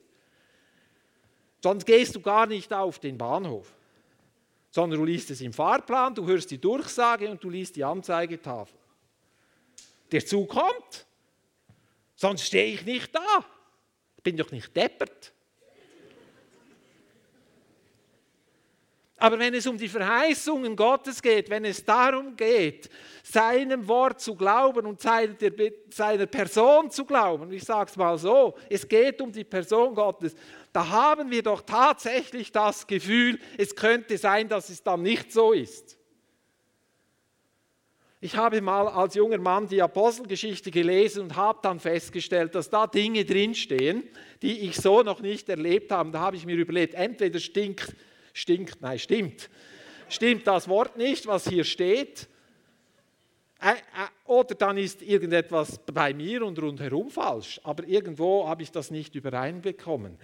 Sonst 1.60 1.84
gehst 1.84 2.14
du 2.14 2.20
gar 2.20 2.46
nicht 2.46 2.72
auf 2.72 3.00
den 3.00 3.18
Bahnhof, 3.18 3.72
sondern 4.70 5.00
du 5.00 5.04
liest 5.04 5.30
es 5.30 5.40
im 5.40 5.52
Fahrplan, 5.52 6.14
du 6.14 6.26
hörst 6.26 6.50
die 6.50 6.60
Durchsage 6.60 7.28
und 7.28 7.42
du 7.42 7.50
liest 7.50 7.74
die 7.74 7.82
Anzeigetafel. 7.82 8.78
Der 10.12 10.24
Zug 10.24 10.50
kommt, 10.50 11.06
sonst 12.14 12.42
stehe 12.42 12.74
ich 12.74 12.84
nicht 12.84 13.14
da 13.14 13.44
bin 14.28 14.36
doch 14.36 14.50
nicht 14.50 14.76
deppert. 14.76 15.32
Aber 19.20 19.36
wenn 19.38 19.52
es 19.52 19.66
um 19.66 19.76
die 19.76 19.88
Verheißungen 19.88 20.76
Gottes 20.76 21.20
geht, 21.20 21.50
wenn 21.50 21.64
es 21.64 21.84
darum 21.84 22.36
geht, 22.36 22.88
seinem 23.24 23.86
Wort 23.88 24.20
zu 24.20 24.36
glauben 24.36 24.86
und 24.86 25.00
seiner 25.00 26.26
Person 26.26 26.90
zu 26.90 27.04
glauben, 27.04 27.52
ich 27.52 27.64
sage 27.64 27.90
es 27.90 27.96
mal 27.96 28.16
so, 28.16 28.54
es 28.70 28.86
geht 28.88 29.20
um 29.20 29.32
die 29.32 29.42
Person 29.42 29.94
Gottes, 29.94 30.36
da 30.72 30.88
haben 30.88 31.30
wir 31.32 31.42
doch 31.42 31.62
tatsächlich 31.62 32.52
das 32.52 32.86
Gefühl, 32.86 33.40
es 33.56 33.74
könnte 33.74 34.16
sein, 34.18 34.48
dass 34.48 34.68
es 34.68 34.84
dann 34.84 35.02
nicht 35.02 35.32
so 35.32 35.52
ist. 35.52 35.98
Ich 38.20 38.36
habe 38.36 38.60
mal 38.60 38.88
als 38.88 39.14
junger 39.14 39.38
Mann 39.38 39.68
die 39.68 39.82
Apostelgeschichte 39.82 40.70
gelesen 40.70 41.22
und 41.22 41.36
habe 41.36 41.58
dann 41.62 41.80
festgestellt, 41.80 42.54
dass 42.54 42.70
da 42.70 42.86
Dinge 42.86 43.24
drinstehen, 43.24 44.08
die 44.42 44.60
ich 44.60 44.76
so 44.76 45.02
noch 45.02 45.20
nicht 45.20 45.48
erlebt 45.48 45.90
habe. 45.92 46.10
Da 46.10 46.20
habe 46.20 46.36
ich 46.36 46.44
mir 46.44 46.56
überlegt, 46.56 46.94
entweder 46.94 47.38
stinkt, 47.38 47.94
stinkt, 48.38 48.80
nein, 48.80 48.98
stimmt, 48.98 49.50
stimmt 50.08 50.46
das 50.46 50.68
Wort 50.68 50.96
nicht, 50.96 51.26
was 51.26 51.48
hier 51.48 51.64
steht. 51.64 52.28
oder 54.24 54.54
dann 54.54 54.78
ist 54.78 55.02
irgendetwas 55.02 55.78
bei 55.92 56.14
mir 56.14 56.44
und 56.44 56.60
rundherum 56.60 57.10
falsch, 57.10 57.60
aber 57.64 57.86
irgendwo 57.86 58.46
habe 58.46 58.62
ich 58.62 58.70
das 58.70 58.90
nicht 58.90 59.14
übereinbekommen. 59.14 60.18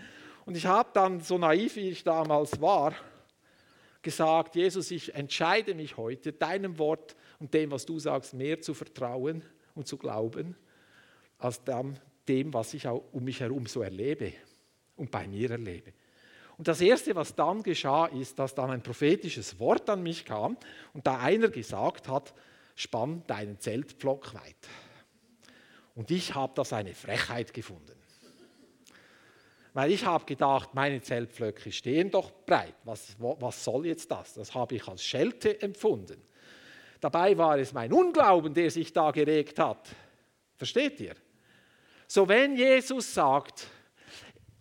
Und 0.46 0.56
ich 0.56 0.66
habe 0.66 0.90
dann, 0.92 1.20
so 1.20 1.38
naiv 1.38 1.76
wie 1.76 1.88
ich 1.88 2.04
damals 2.04 2.60
war, 2.60 2.94
gesagt, 4.02 4.54
Jesus, 4.54 4.90
ich 4.90 5.14
entscheide 5.14 5.74
mich 5.74 5.96
heute, 5.96 6.32
deinem 6.32 6.78
Wort 6.78 7.16
und 7.40 7.52
dem, 7.54 7.70
was 7.70 7.86
du 7.86 7.98
sagst, 7.98 8.34
mehr 8.34 8.60
zu 8.60 8.74
vertrauen 8.74 9.42
und 9.74 9.88
zu 9.88 9.96
glauben, 9.96 10.54
als 11.38 11.62
dem, 12.28 12.54
was 12.54 12.74
ich 12.74 12.86
auch 12.86 13.02
um 13.12 13.24
mich 13.24 13.40
herum 13.40 13.66
so 13.66 13.82
erlebe 13.82 14.34
und 14.96 15.10
bei 15.10 15.26
mir 15.26 15.50
erlebe. 15.50 15.92
Und 16.56 16.68
das 16.68 16.80
Erste, 16.80 17.14
was 17.16 17.34
dann 17.34 17.62
geschah, 17.62 18.06
ist, 18.06 18.38
dass 18.38 18.54
dann 18.54 18.70
ein 18.70 18.82
prophetisches 18.82 19.58
Wort 19.58 19.90
an 19.90 20.02
mich 20.02 20.24
kam 20.24 20.56
und 20.92 21.06
da 21.06 21.18
einer 21.18 21.48
gesagt 21.48 22.08
hat, 22.08 22.32
spann 22.76 23.22
deinen 23.26 23.58
Zeltpflock 23.58 24.34
weit. 24.34 24.56
Und 25.94 26.10
ich 26.10 26.34
habe 26.34 26.52
das 26.54 26.72
eine 26.72 26.94
Frechheit 26.94 27.52
gefunden. 27.52 27.98
Weil 29.72 29.90
ich 29.90 30.06
habe 30.06 30.24
gedacht, 30.24 30.72
meine 30.74 31.02
Zeltpflöcke 31.02 31.72
stehen 31.72 32.10
doch 32.10 32.30
breit. 32.46 32.76
Was, 32.84 33.16
was 33.18 33.64
soll 33.64 33.86
jetzt 33.86 34.08
das? 34.10 34.34
Das 34.34 34.54
habe 34.54 34.76
ich 34.76 34.86
als 34.86 35.04
Schelte 35.04 35.60
empfunden. 35.60 36.22
Dabei 37.00 37.36
war 37.36 37.58
es 37.58 37.72
mein 37.72 37.92
Unglauben, 37.92 38.54
der 38.54 38.70
sich 38.70 38.92
da 38.92 39.10
geregt 39.10 39.58
hat. 39.58 39.88
Versteht 40.56 41.00
ihr? 41.00 41.16
So 42.06 42.28
wenn 42.28 42.56
Jesus 42.56 43.12
sagt, 43.12 43.66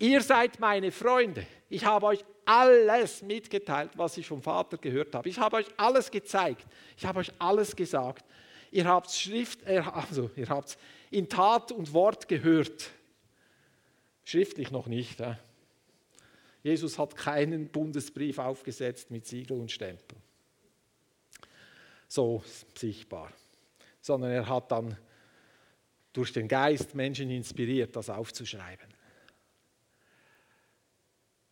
ihr 0.04 0.20
seid 0.20 0.60
meine 0.60 0.92
Freunde, 0.92 1.46
ich 1.70 1.84
habe 1.84 2.06
euch 2.06 2.24
alles 2.44 3.22
mitgeteilt, 3.22 3.92
was 3.96 4.18
ich 4.18 4.26
vom 4.26 4.42
Vater 4.42 4.76
gehört 4.76 5.14
habe. 5.14 5.28
Ich 5.28 5.38
habe 5.38 5.56
euch 5.56 5.66
alles 5.78 6.10
gezeigt. 6.10 6.66
Ich 6.96 7.06
habe 7.06 7.20
euch 7.20 7.32
alles 7.38 7.74
gesagt. 7.74 8.24
Ihr 8.70 8.84
habt 8.86 9.10
Schrift, 9.10 9.66
also 9.66 10.30
ihr 10.36 10.48
habt 10.48 10.76
in 11.10 11.28
Tat 11.28 11.72
und 11.72 11.92
Wort 11.94 12.28
gehört. 12.28 12.90
Schriftlich 14.24 14.70
noch 14.70 14.86
nicht. 14.86 15.20
Ja. 15.20 15.38
Jesus 16.62 16.98
hat 16.98 17.16
keinen 17.16 17.68
Bundesbrief 17.68 18.38
aufgesetzt 18.38 19.10
mit 19.10 19.26
Siegel 19.26 19.58
und 19.58 19.72
Stempel. 19.72 20.18
So 22.08 22.42
sichtbar. 22.74 23.32
Sondern 24.00 24.32
er 24.32 24.48
hat 24.48 24.70
dann 24.70 24.98
durch 26.12 26.32
den 26.32 26.46
Geist 26.46 26.94
Menschen 26.94 27.30
inspiriert, 27.30 27.96
das 27.96 28.10
aufzuschreiben. 28.10 28.93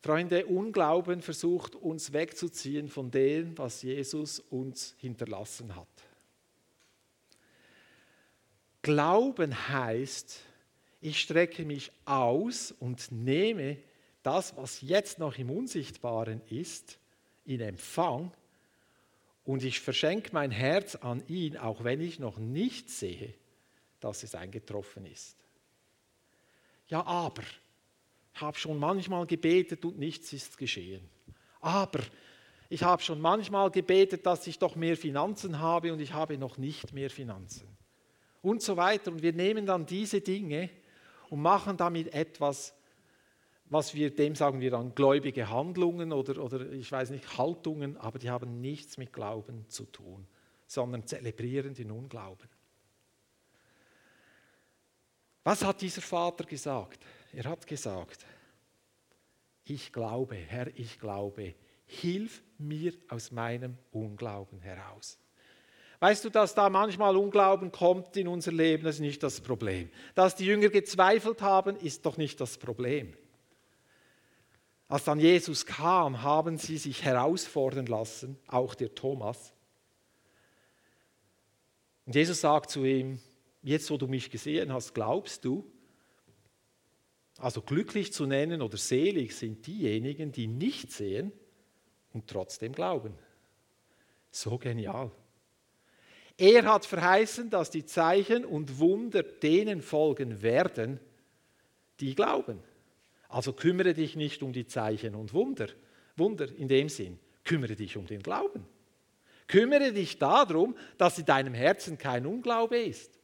Freunde, 0.02 0.46
Unglauben 0.46 1.22
versucht 1.22 1.76
uns 1.76 2.12
wegzuziehen 2.12 2.88
von 2.88 3.10
dem, 3.10 3.56
was 3.56 3.82
Jesus 3.82 4.40
uns 4.40 4.96
hinterlassen 4.98 5.76
hat. 5.76 5.86
Glauben 8.82 9.68
heißt, 9.68 10.40
ich 11.00 11.20
strecke 11.20 11.64
mich 11.64 11.92
aus 12.04 12.72
und 12.72 13.12
nehme 13.12 13.76
das, 14.24 14.56
was 14.56 14.80
jetzt 14.80 15.20
noch 15.20 15.38
im 15.38 15.50
Unsichtbaren 15.50 16.40
ist, 16.48 16.98
in 17.44 17.60
Empfang 17.60 18.32
und 19.44 19.62
ich 19.62 19.80
verschenke 19.80 20.30
mein 20.32 20.50
Herz 20.50 20.96
an 20.96 21.22
ihn, 21.28 21.56
auch 21.56 21.84
wenn 21.84 22.00
ich 22.00 22.18
noch 22.18 22.38
nicht 22.38 22.90
sehe, 22.90 23.34
dass 24.00 24.24
es 24.24 24.34
eingetroffen 24.34 25.06
ist. 25.06 25.36
Ja, 26.88 27.04
aber, 27.04 27.42
habe 28.34 28.58
schon 28.58 28.78
manchmal 28.78 29.26
gebetet 29.26 29.84
und 29.84 29.98
nichts 29.98 30.32
ist 30.32 30.56
geschehen. 30.58 31.08
Aber, 31.60 32.00
ich 32.72 32.82
habe 32.82 33.02
schon 33.02 33.20
manchmal 33.20 33.70
gebetet, 33.70 34.24
dass 34.24 34.46
ich 34.46 34.58
doch 34.58 34.76
mehr 34.76 34.96
Finanzen 34.96 35.58
habe 35.58 35.92
und 35.92 36.00
ich 36.00 36.14
habe 36.14 36.38
noch 36.38 36.56
nicht 36.56 36.94
mehr 36.94 37.10
Finanzen. 37.10 37.68
Und 38.40 38.62
so 38.62 38.78
weiter. 38.78 39.12
Und 39.12 39.22
wir 39.22 39.34
nehmen 39.34 39.66
dann 39.66 39.84
diese 39.84 40.22
Dinge 40.22 40.70
und 41.28 41.42
machen 41.42 41.76
damit 41.76 42.14
etwas, 42.14 42.74
was 43.66 43.94
wir 43.94 44.14
dem 44.14 44.34
sagen 44.34 44.60
wir 44.60 44.70
dann 44.70 44.94
gläubige 44.94 45.50
Handlungen 45.50 46.12
oder, 46.12 46.42
oder 46.42 46.72
ich 46.72 46.90
weiß 46.90 47.10
nicht, 47.10 47.38
Haltungen, 47.38 47.96
aber 47.98 48.18
die 48.18 48.30
haben 48.30 48.60
nichts 48.60 48.96
mit 48.96 49.12
Glauben 49.12 49.68
zu 49.68 49.84
tun, 49.84 50.26
sondern 50.66 51.06
zelebrieren 51.06 51.74
den 51.74 51.90
Unglauben. 51.90 52.48
Was 55.44 55.64
hat 55.64 55.80
dieser 55.80 56.02
Vater 56.02 56.44
gesagt? 56.44 57.04
Er 57.32 57.44
hat 57.44 57.66
gesagt, 57.66 58.26
ich 59.64 59.92
glaube, 59.92 60.34
Herr, 60.34 60.68
ich 60.78 60.98
glaube, 60.98 61.54
hilf 61.86 62.42
mir 62.58 62.92
aus 63.08 63.30
meinem 63.30 63.78
Unglauben 63.90 64.60
heraus. 64.60 65.18
Weißt 66.00 66.24
du, 66.24 66.30
dass 66.30 66.54
da 66.54 66.68
manchmal 66.68 67.16
Unglauben 67.16 67.70
kommt 67.70 68.16
in 68.16 68.28
unser 68.28 68.52
Leben, 68.52 68.84
das 68.84 68.96
ist 68.96 69.00
nicht 69.00 69.22
das 69.22 69.40
Problem. 69.40 69.88
Dass 70.14 70.34
die 70.34 70.44
Jünger 70.44 70.68
gezweifelt 70.68 71.42
haben, 71.42 71.76
ist 71.76 72.04
doch 72.04 72.16
nicht 72.16 72.40
das 72.40 72.58
Problem. 72.58 73.16
Als 74.88 75.04
dann 75.04 75.20
Jesus 75.20 75.64
kam, 75.64 76.22
haben 76.22 76.58
sie 76.58 76.76
sich 76.76 77.04
herausfordern 77.04 77.86
lassen, 77.86 78.36
auch 78.46 78.74
der 78.74 78.94
Thomas. 78.94 79.54
Und 82.04 82.14
Jesus 82.14 82.40
sagt 82.40 82.70
zu 82.70 82.84
ihm, 82.84 83.20
jetzt 83.62 83.90
wo 83.90 83.96
du 83.96 84.06
mich 84.06 84.28
gesehen 84.28 84.72
hast, 84.72 84.92
glaubst 84.92 85.44
du? 85.44 85.64
Also 87.42 87.60
glücklich 87.60 88.12
zu 88.12 88.24
nennen 88.24 88.62
oder 88.62 88.76
selig 88.76 89.34
sind 89.34 89.66
diejenigen, 89.66 90.30
die 90.30 90.46
nicht 90.46 90.92
sehen 90.92 91.32
und 92.12 92.28
trotzdem 92.28 92.72
glauben. 92.72 93.14
So 94.30 94.58
genial. 94.58 95.10
Er 96.38 96.62
hat 96.62 96.86
verheißen, 96.86 97.50
dass 97.50 97.70
die 97.70 97.84
Zeichen 97.84 98.44
und 98.44 98.78
Wunder 98.78 99.24
denen 99.24 99.82
folgen 99.82 100.40
werden, 100.40 101.00
die 101.98 102.14
glauben. 102.14 102.60
Also 103.28 103.52
kümmere 103.52 103.92
dich 103.92 104.14
nicht 104.14 104.44
um 104.44 104.52
die 104.52 104.68
Zeichen 104.68 105.16
und 105.16 105.34
Wunder, 105.34 105.66
Wunder 106.16 106.46
in 106.48 106.68
dem 106.68 106.88
Sinn, 106.88 107.18
kümmere 107.42 107.74
dich 107.74 107.96
um 107.96 108.06
den 108.06 108.22
Glauben. 108.22 108.64
Kümmere 109.48 109.92
dich 109.92 110.16
darum, 110.16 110.76
dass 110.96 111.18
in 111.18 111.24
deinem 111.24 111.54
Herzen 111.54 111.98
kein 111.98 112.24
Unglaube 112.24 112.78
ist. 112.78 113.18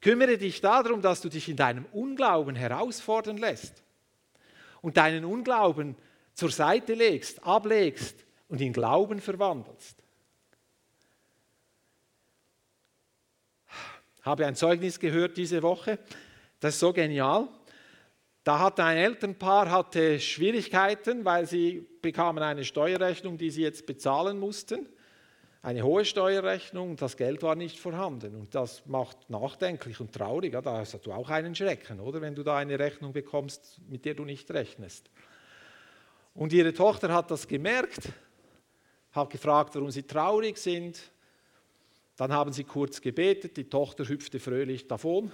Kümmere 0.00 0.38
dich 0.38 0.60
darum, 0.60 1.02
dass 1.02 1.20
du 1.20 1.28
dich 1.28 1.48
in 1.48 1.56
deinem 1.56 1.84
Unglauben 1.92 2.56
herausfordern 2.56 3.36
lässt 3.36 3.82
und 4.80 4.96
deinen 4.96 5.24
Unglauben 5.24 5.96
zur 6.34 6.50
Seite 6.50 6.94
legst, 6.94 7.44
ablegst 7.44 8.24
und 8.48 8.60
in 8.60 8.72
Glauben 8.72 9.20
verwandelst. 9.20 10.00
habe 14.22 14.46
ein 14.46 14.54
Zeugnis 14.54 14.98
gehört 14.98 15.36
diese 15.36 15.62
Woche. 15.62 15.98
Das 16.60 16.74
ist 16.74 16.80
so 16.80 16.92
genial. 16.92 17.48
Da 18.44 18.58
hatte 18.58 18.84
ein 18.84 18.96
Elternpaar 18.96 19.70
hatte 19.70 20.18
Schwierigkeiten, 20.18 21.24
weil 21.24 21.46
sie 21.46 21.86
bekamen 22.00 22.42
eine 22.42 22.64
Steuerrechnung, 22.64 23.36
die 23.36 23.50
sie 23.50 23.62
jetzt 23.62 23.86
bezahlen 23.86 24.38
mussten. 24.38 24.86
Eine 25.62 25.82
hohe 25.82 26.06
Steuerrechnung, 26.06 26.96
das 26.96 27.18
Geld 27.18 27.42
war 27.42 27.54
nicht 27.54 27.78
vorhanden. 27.78 28.34
Und 28.34 28.54
das 28.54 28.86
macht 28.86 29.28
nachdenklich 29.28 30.00
und 30.00 30.12
traurig. 30.12 30.52
Da 30.52 30.78
hast 30.78 31.04
du 31.04 31.12
auch 31.12 31.28
einen 31.28 31.54
Schrecken, 31.54 32.00
oder? 32.00 32.22
Wenn 32.22 32.34
du 32.34 32.42
da 32.42 32.56
eine 32.56 32.78
Rechnung 32.78 33.12
bekommst, 33.12 33.78
mit 33.88 34.06
der 34.06 34.14
du 34.14 34.24
nicht 34.24 34.50
rechnest. 34.50 35.10
Und 36.34 36.54
ihre 36.54 36.72
Tochter 36.72 37.12
hat 37.12 37.30
das 37.30 37.46
gemerkt, 37.46 38.08
hat 39.12 39.28
gefragt, 39.28 39.74
warum 39.74 39.90
sie 39.90 40.04
traurig 40.04 40.56
sind. 40.56 40.98
Dann 42.16 42.32
haben 42.32 42.52
sie 42.52 42.64
kurz 42.64 43.00
gebetet, 43.00 43.56
die 43.58 43.68
Tochter 43.68 44.08
hüpfte 44.08 44.40
fröhlich 44.40 44.88
davon. 44.88 45.30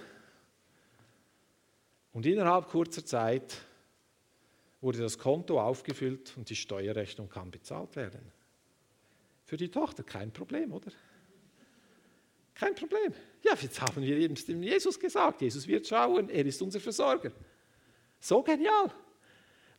Und 2.12 2.27
innerhalb 2.27 2.67
kurzer 2.69 3.05
Zeit 3.05 3.59
wurde 4.81 4.99
das 4.99 5.19
Konto 5.19 5.61
aufgefüllt 5.61 6.33
und 6.37 6.51
die 6.51 6.57
Steuerrechnung 6.57 7.29
kann 7.29 7.51
bezahlt 7.51 7.95
werden. 7.95 8.36
Für 9.46 9.56
die 9.56 9.70
Tochter 9.70 10.02
kein 10.02 10.32
Problem, 10.32 10.72
oder? 10.72 10.90
Kein 12.52 12.74
Problem. 12.74 13.14
Ja, 13.42 13.54
jetzt 13.54 13.80
haben 13.80 14.02
wir 14.02 14.18
Jesus 14.18 14.98
gesagt, 14.98 15.40
Jesus 15.40 15.66
wird 15.68 15.87
schauen, 15.87 16.28
er 16.28 16.44
ist 16.44 16.61
unser 16.61 16.80
Versorger. 16.80 17.30
So 18.18 18.42
genial. 18.42 18.92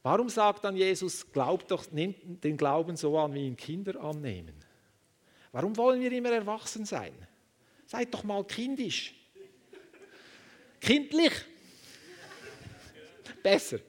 Warum 0.04 0.30
sagt 0.30 0.64
dann 0.64 0.78
Jesus, 0.78 1.30
glaubt 1.32 1.70
doch, 1.70 1.92
nehmt 1.92 2.42
den 2.44 2.56
Glauben 2.56 2.96
so 2.96 3.18
an, 3.20 3.34
wie 3.34 3.46
ihn 3.46 3.58
Kinder 3.58 4.00
annehmen? 4.02 4.56
Warum 5.52 5.76
wollen 5.76 6.00
wir 6.00 6.12
immer 6.14 6.32
erwachsen 6.32 6.86
sein? 6.86 7.14
Seid 7.86 8.14
doch 8.14 8.24
mal 8.24 8.46
kindisch. 8.46 9.14
Kindlich. 10.80 11.34
Besser. 13.44 13.80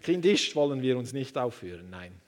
Kindisch 0.00 0.54
wollen 0.56 0.80
wir 0.80 0.96
uns 0.96 1.12
nicht 1.12 1.36
aufführen, 1.36 1.90
nein. 1.90 2.21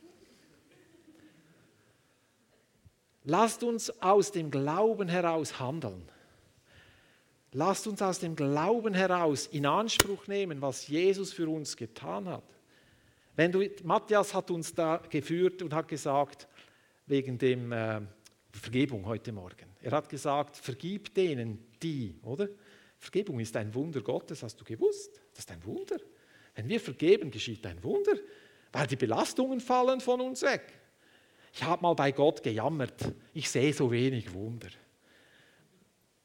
Lasst 3.24 3.62
uns 3.62 3.90
aus 4.02 4.32
dem 4.32 4.50
Glauben 4.50 5.08
heraus 5.08 5.58
handeln. 5.58 6.08
Lasst 7.52 7.86
uns 7.86 8.02
aus 8.02 8.18
dem 8.18 8.36
Glauben 8.36 8.94
heraus 8.94 9.46
in 9.46 9.64
Anspruch 9.64 10.26
nehmen, 10.26 10.60
was 10.60 10.88
Jesus 10.88 11.32
für 11.32 11.48
uns 11.48 11.76
getan 11.76 12.28
hat. 12.28 12.44
Wenn 13.36 13.50
du, 13.50 13.66
Matthias 13.82 14.34
hat 14.34 14.50
uns 14.50 14.74
da 14.74 14.98
geführt 15.08 15.62
und 15.62 15.72
hat 15.72 15.88
gesagt, 15.88 16.48
wegen 17.06 17.38
dem 17.38 17.72
äh, 17.72 18.00
Vergebung 18.52 19.06
heute 19.06 19.32
Morgen. 19.32 19.66
Er 19.80 19.92
hat 19.92 20.08
gesagt, 20.08 20.56
vergib 20.56 21.14
denen, 21.14 21.64
die, 21.82 22.14
oder? 22.22 22.48
Vergebung 22.98 23.40
ist 23.40 23.56
ein 23.56 23.74
Wunder 23.74 24.00
Gottes, 24.00 24.42
hast 24.42 24.60
du 24.60 24.64
gewusst? 24.64 25.20
Das 25.32 25.40
ist 25.40 25.50
ein 25.50 25.64
Wunder. 25.64 25.96
Wenn 26.54 26.68
wir 26.68 26.80
vergeben, 26.80 27.30
geschieht 27.30 27.66
ein 27.66 27.82
Wunder, 27.82 28.14
weil 28.72 28.86
die 28.86 28.96
Belastungen 28.96 29.60
fallen 29.60 30.00
von 30.00 30.20
uns 30.20 30.42
weg. 30.42 30.72
Ich 31.54 31.62
habe 31.62 31.82
mal 31.82 31.94
bei 31.94 32.10
Gott 32.10 32.42
gejammert, 32.42 33.12
ich 33.32 33.48
sehe 33.48 33.72
so 33.72 33.90
wenig 33.92 34.34
Wunder. 34.34 34.68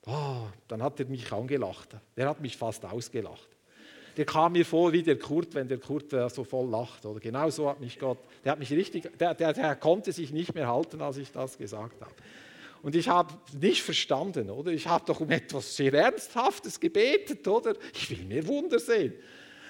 Oh, 0.07 0.47
dann 0.67 0.81
hat 0.81 0.99
er 0.99 1.05
mich 1.05 1.31
angelacht. 1.31 1.89
Der 2.17 2.27
hat 2.27 2.41
mich 2.41 2.57
fast 2.57 2.83
ausgelacht. 2.83 3.47
Der 4.17 4.25
kam 4.25 4.53
mir 4.53 4.65
vor 4.65 4.91
wie 4.91 5.03
der 5.03 5.19
Kurt, 5.19 5.53
wenn 5.53 5.67
der 5.67 5.77
Kurt 5.77 6.11
äh, 6.13 6.27
so 6.29 6.43
voll 6.43 6.67
lacht. 6.67 7.05
Oder 7.05 7.19
genau 7.19 7.47
so 7.51 7.69
hat 7.69 7.79
mich 7.79 7.99
Gott, 7.99 8.17
der 8.43 8.53
hat 8.53 8.59
mich 8.59 8.71
richtig, 8.71 9.17
der, 9.19 9.35
der, 9.35 9.53
der 9.53 9.75
konnte 9.75 10.11
sich 10.11 10.31
nicht 10.31 10.55
mehr 10.55 10.67
halten, 10.67 10.99
als 10.99 11.17
ich 11.17 11.31
das 11.31 11.59
gesagt 11.59 12.01
habe. 12.01 12.11
Und 12.81 12.95
ich 12.95 13.07
habe 13.07 13.31
nicht 13.53 13.83
verstanden, 13.83 14.49
oder? 14.49 14.71
Ich 14.71 14.87
habe 14.87 15.05
doch 15.05 15.19
um 15.19 15.29
etwas 15.29 15.75
sehr 15.75 15.93
Ernsthaftes 15.93 16.79
gebetet, 16.79 17.47
oder? 17.47 17.75
Ich 17.93 18.09
will 18.09 18.25
mehr 18.25 18.47
Wunder 18.47 18.79
sehen. 18.79 19.13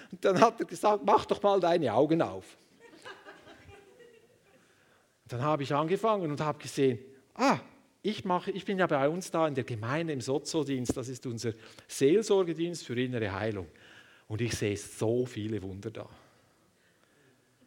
Und 0.09 0.23
dann 0.23 0.39
hat 0.39 0.59
er 0.61 0.65
gesagt, 0.65 1.03
mach 1.05 1.25
doch 1.25 1.43
mal 1.43 1.59
deine 1.59 1.93
Augen 1.93 2.21
auf. 2.21 2.57
Dann 5.29 5.41
habe 5.41 5.63
ich 5.63 5.73
angefangen 5.73 6.29
und 6.29 6.41
habe 6.41 6.59
gesehen, 6.59 6.99
ah, 7.35 7.59
ich, 8.01 8.25
mache, 8.25 8.51
ich 8.51 8.65
bin 8.65 8.79
ja 8.79 8.87
bei 8.87 9.07
uns 9.07 9.29
da 9.31 9.47
in 9.47 9.55
der 9.55 9.63
Gemeinde 9.63 10.11
im 10.13 10.21
Sozodienst, 10.21 10.97
das 10.97 11.07
ist 11.07 11.25
unser 11.25 11.53
Seelsorgedienst 11.87 12.85
für 12.85 12.99
innere 12.99 13.31
Heilung. 13.31 13.67
Und 14.27 14.41
ich 14.41 14.53
sehe 14.53 14.75
so 14.77 15.25
viele 15.25 15.61
Wunder 15.61 15.91
da. 15.91 16.09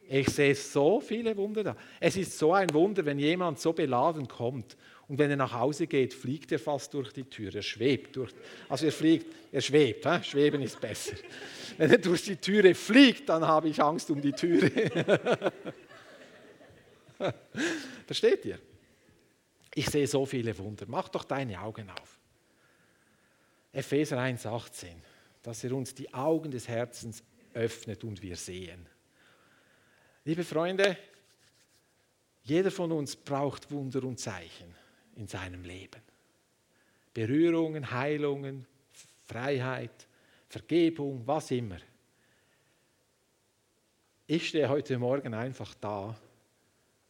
Ich 0.09 0.29
sehe 0.29 0.55
so 0.55 1.01
viele 1.01 1.37
Wunder 1.37 1.65
da. 1.65 1.77
Es 2.01 2.17
ist 2.17 2.37
so 2.39 2.53
ein 2.53 2.73
Wunder, 2.75 3.05
wenn 3.05 3.19
jemand 3.19 3.61
so 3.61 3.73
beladen 3.73 4.27
kommt 4.27 4.77
und 5.09 5.19
wenn 5.19 5.31
er 5.31 5.37
nach 5.37 5.53
Hause 5.53 5.87
geht, 5.87 6.13
fliegt 6.13 6.53
er 6.53 6.59
fast 6.59 6.93
durch 6.95 7.13
die 7.13 7.25
Tür. 7.25 7.55
Er 7.55 7.63
schwebt 7.63 8.17
durch. 8.17 8.33
Also 8.69 8.87
er 8.87 8.93
fliegt, 8.93 9.27
er 9.53 9.61
schwebt. 9.61 10.07
He? 10.07 10.23
Schweben 10.25 10.63
ist 10.63 10.81
besser. 10.81 11.15
Wenn 11.79 11.91
er 11.91 11.99
durch 11.99 12.25
die 12.25 12.37
Türe 12.37 12.75
fliegt, 12.75 13.29
dann 13.29 13.47
habe 13.47 13.69
ich 13.69 13.83
Angst 13.83 14.11
um 14.11 14.21
die 14.21 14.33
Türe. 14.33 14.71
Versteht 18.07 18.45
ihr? 18.45 18.59
Ich 19.75 19.87
sehe 19.87 20.07
so 20.07 20.27
viele 20.27 20.57
Wunder. 20.59 20.87
Mach 20.89 21.09
doch 21.09 21.25
deine 21.25 21.61
Augen 21.61 21.89
auf. 21.91 22.21
Epheser 23.73 24.19
1,18, 24.19 24.89
dass 25.43 25.65
er 25.65 25.73
uns 25.73 25.95
die 25.95 26.13
Augen 26.13 26.51
des 26.51 26.69
Herzens 26.69 27.23
öffnet 27.55 28.05
und 28.05 28.21
wir 28.23 28.37
sehen. 28.37 28.87
Liebe 30.25 30.45
Freunde, 30.45 30.97
jeder 32.43 32.71
von 32.71 32.93
uns 32.93 33.17
braucht 33.17 33.71
Wunder 33.71 34.05
und 34.05 34.21
Zeichen 34.21 34.75
in 35.17 35.27
seinem 35.27 35.65
Leben. 35.65 36.03
Berührungen, 37.15 37.91
Heilungen, 37.91 38.67
Freiheit, 39.25 40.07
Vergebung, 40.49 41.27
was 41.27 41.51
immer. 41.51 41.79
Ich 44.27 44.49
stehe 44.49 44.69
heute 44.69 44.99
Morgen 44.99 45.35
einfach 45.35 45.75
da 45.75 46.17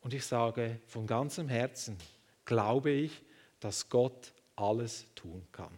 und 0.02 0.14
ich 0.14 0.24
sage 0.24 0.80
von 0.86 1.06
ganzem 1.06 1.48
Herzen, 1.48 1.96
glaube 2.44 2.90
ich, 2.90 3.22
dass 3.60 3.88
Gott 3.88 4.32
alles 4.56 5.06
tun 5.14 5.46
kann 5.52 5.72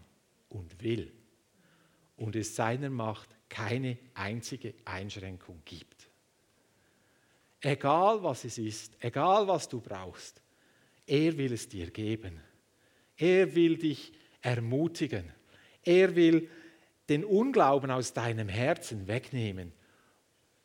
und 0.49 0.83
will 0.83 1.13
und 2.17 2.37
es 2.37 2.57
seiner 2.57 2.91
Macht 2.91 3.29
keine 3.49 3.99
einzige 4.15 4.75
Einschränkung 4.85 5.63
gibt. 5.65 6.09
Egal 7.61 8.23
was 8.23 8.45
es 8.45 8.59
ist, 8.59 8.97
egal 9.01 9.47
was 9.47 9.69
du 9.69 9.81
brauchst, 9.81 10.43
er 11.07 11.37
will 11.37 11.53
es 11.53 11.69
dir 11.69 11.91
geben. 11.91 12.41
Er 13.17 13.55
will 13.55 13.79
dich 13.79 14.13
ermutigen. 14.41 15.33
Er 15.83 16.15
will 16.17 16.49
den 17.09 17.25
Unglauben 17.25 17.91
aus 17.91 18.13
deinem 18.13 18.49
Herzen 18.49 19.07
wegnehmen. 19.07 19.73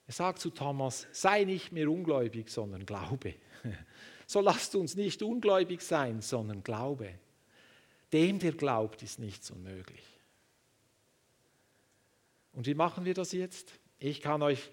Er 0.08 0.14
sagt 0.14 0.40
zu 0.40 0.50
Thomas, 0.50 1.08
sei 1.12 1.44
nicht 1.44 1.72
mehr 1.72 1.90
ungläubig, 1.90 2.50
sondern 2.50 2.86
glaube. 2.86 3.36
So 4.26 4.42
lasst 4.42 4.76
uns 4.76 4.96
nicht 4.96 5.24
ungläubig 5.24 5.82
sein, 5.82 6.22
sondern 6.22 6.62
glaube. 6.62 7.16
Dem, 8.14 8.38
der 8.38 8.52
glaubt, 8.52 9.02
ist 9.02 9.18
nichts 9.18 9.50
unmöglich. 9.50 10.04
Und 12.54 12.68
wie 12.68 12.76
machen 12.76 13.06
wir 13.06 13.16
das 13.16 13.32
jetzt? 13.32 13.74
Ich 13.98 14.22
kann 14.22 14.44
euch 14.44 14.70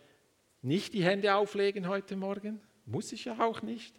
nicht 0.61 0.93
die 0.93 1.03
Hände 1.03 1.35
auflegen 1.35 1.89
heute 1.89 2.17
Morgen, 2.17 2.61
muss 2.85 3.13
ich 3.13 3.25
ja 3.25 3.39
auch 3.41 3.63
nicht. 3.63 3.95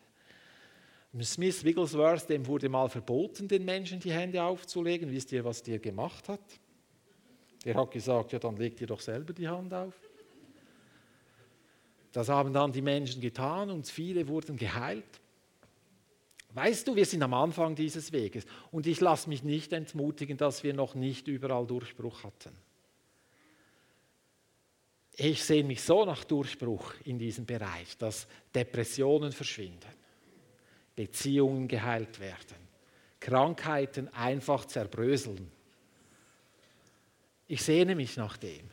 Smith 1.23 1.63
Wigglesworth, 1.63 2.29
dem 2.29 2.45
wurde 2.45 2.69
mal 2.69 2.89
verboten, 2.89 3.47
den 3.47 3.65
Menschen 3.65 3.99
die 3.99 4.11
Hände 4.11 4.43
aufzulegen. 4.43 5.09
Wisst 5.09 5.31
ihr, 5.31 5.43
was 5.43 5.63
der 5.63 5.79
gemacht 5.79 6.29
hat? 6.29 6.41
Der 7.65 7.75
hat 7.75 7.91
gesagt, 7.91 8.31
ja, 8.31 8.39
dann 8.39 8.57
legt 8.57 8.79
ihr 8.81 8.87
doch 8.87 9.01
selber 9.01 9.33
die 9.33 9.47
Hand 9.47 9.73
auf. 9.73 9.95
Das 12.17 12.29
haben 12.29 12.51
dann 12.51 12.71
die 12.71 12.81
Menschen 12.81 13.21
getan 13.21 13.69
und 13.69 13.87
viele 13.87 14.27
wurden 14.27 14.57
geheilt. 14.57 15.21
Weißt 16.55 16.87
du, 16.87 16.95
wir 16.95 17.05
sind 17.05 17.21
am 17.21 17.35
Anfang 17.35 17.75
dieses 17.75 18.11
Weges 18.11 18.43
und 18.71 18.87
ich 18.87 18.99
lasse 19.01 19.29
mich 19.29 19.43
nicht 19.43 19.71
entmutigen, 19.71 20.35
dass 20.35 20.63
wir 20.63 20.73
noch 20.73 20.95
nicht 20.95 21.27
überall 21.27 21.67
Durchbruch 21.67 22.23
hatten. 22.23 22.57
Ich 25.15 25.43
sehe 25.43 25.63
mich 25.63 25.83
so 25.83 26.05
nach 26.05 26.23
Durchbruch 26.23 26.95
in 27.03 27.19
diesem 27.19 27.45
Bereich, 27.45 27.95
dass 27.99 28.25
Depressionen 28.55 29.31
verschwinden 29.31 29.91
Beziehungen 30.95 31.67
geheilt 31.67 32.19
werden, 32.19 32.57
Krankheiten 33.19 34.11
einfach 34.11 34.65
zerbröseln. 34.65 35.51
Ich 37.47 37.61
sehne 37.61 37.93
mich 37.93 38.17
nach 38.17 38.37
dem. 38.37 38.71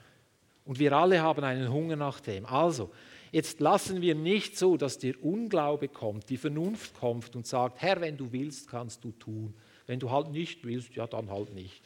Und 0.64 0.78
wir 0.78 0.94
alle 0.94 1.20
haben 1.20 1.44
einen 1.44 1.70
Hunger 1.70 1.96
nach 1.96 2.20
dem. 2.20 2.46
Also, 2.46 2.90
jetzt 3.34 3.58
lassen 3.58 4.00
wir 4.00 4.14
nicht 4.14 4.56
so, 4.56 4.76
dass 4.76 4.98
der 4.98 5.22
Unglaube 5.22 5.88
kommt, 5.88 6.30
die 6.30 6.36
Vernunft 6.36 6.94
kommt 6.94 7.34
und 7.34 7.48
sagt, 7.48 7.82
Herr, 7.82 8.00
wenn 8.00 8.16
du 8.16 8.30
willst, 8.30 8.68
kannst 8.68 9.02
du 9.02 9.10
tun. 9.10 9.52
Wenn 9.88 9.98
du 9.98 10.08
halt 10.08 10.30
nicht 10.30 10.64
willst, 10.64 10.94
ja, 10.94 11.08
dann 11.08 11.28
halt 11.28 11.52
nicht. 11.52 11.82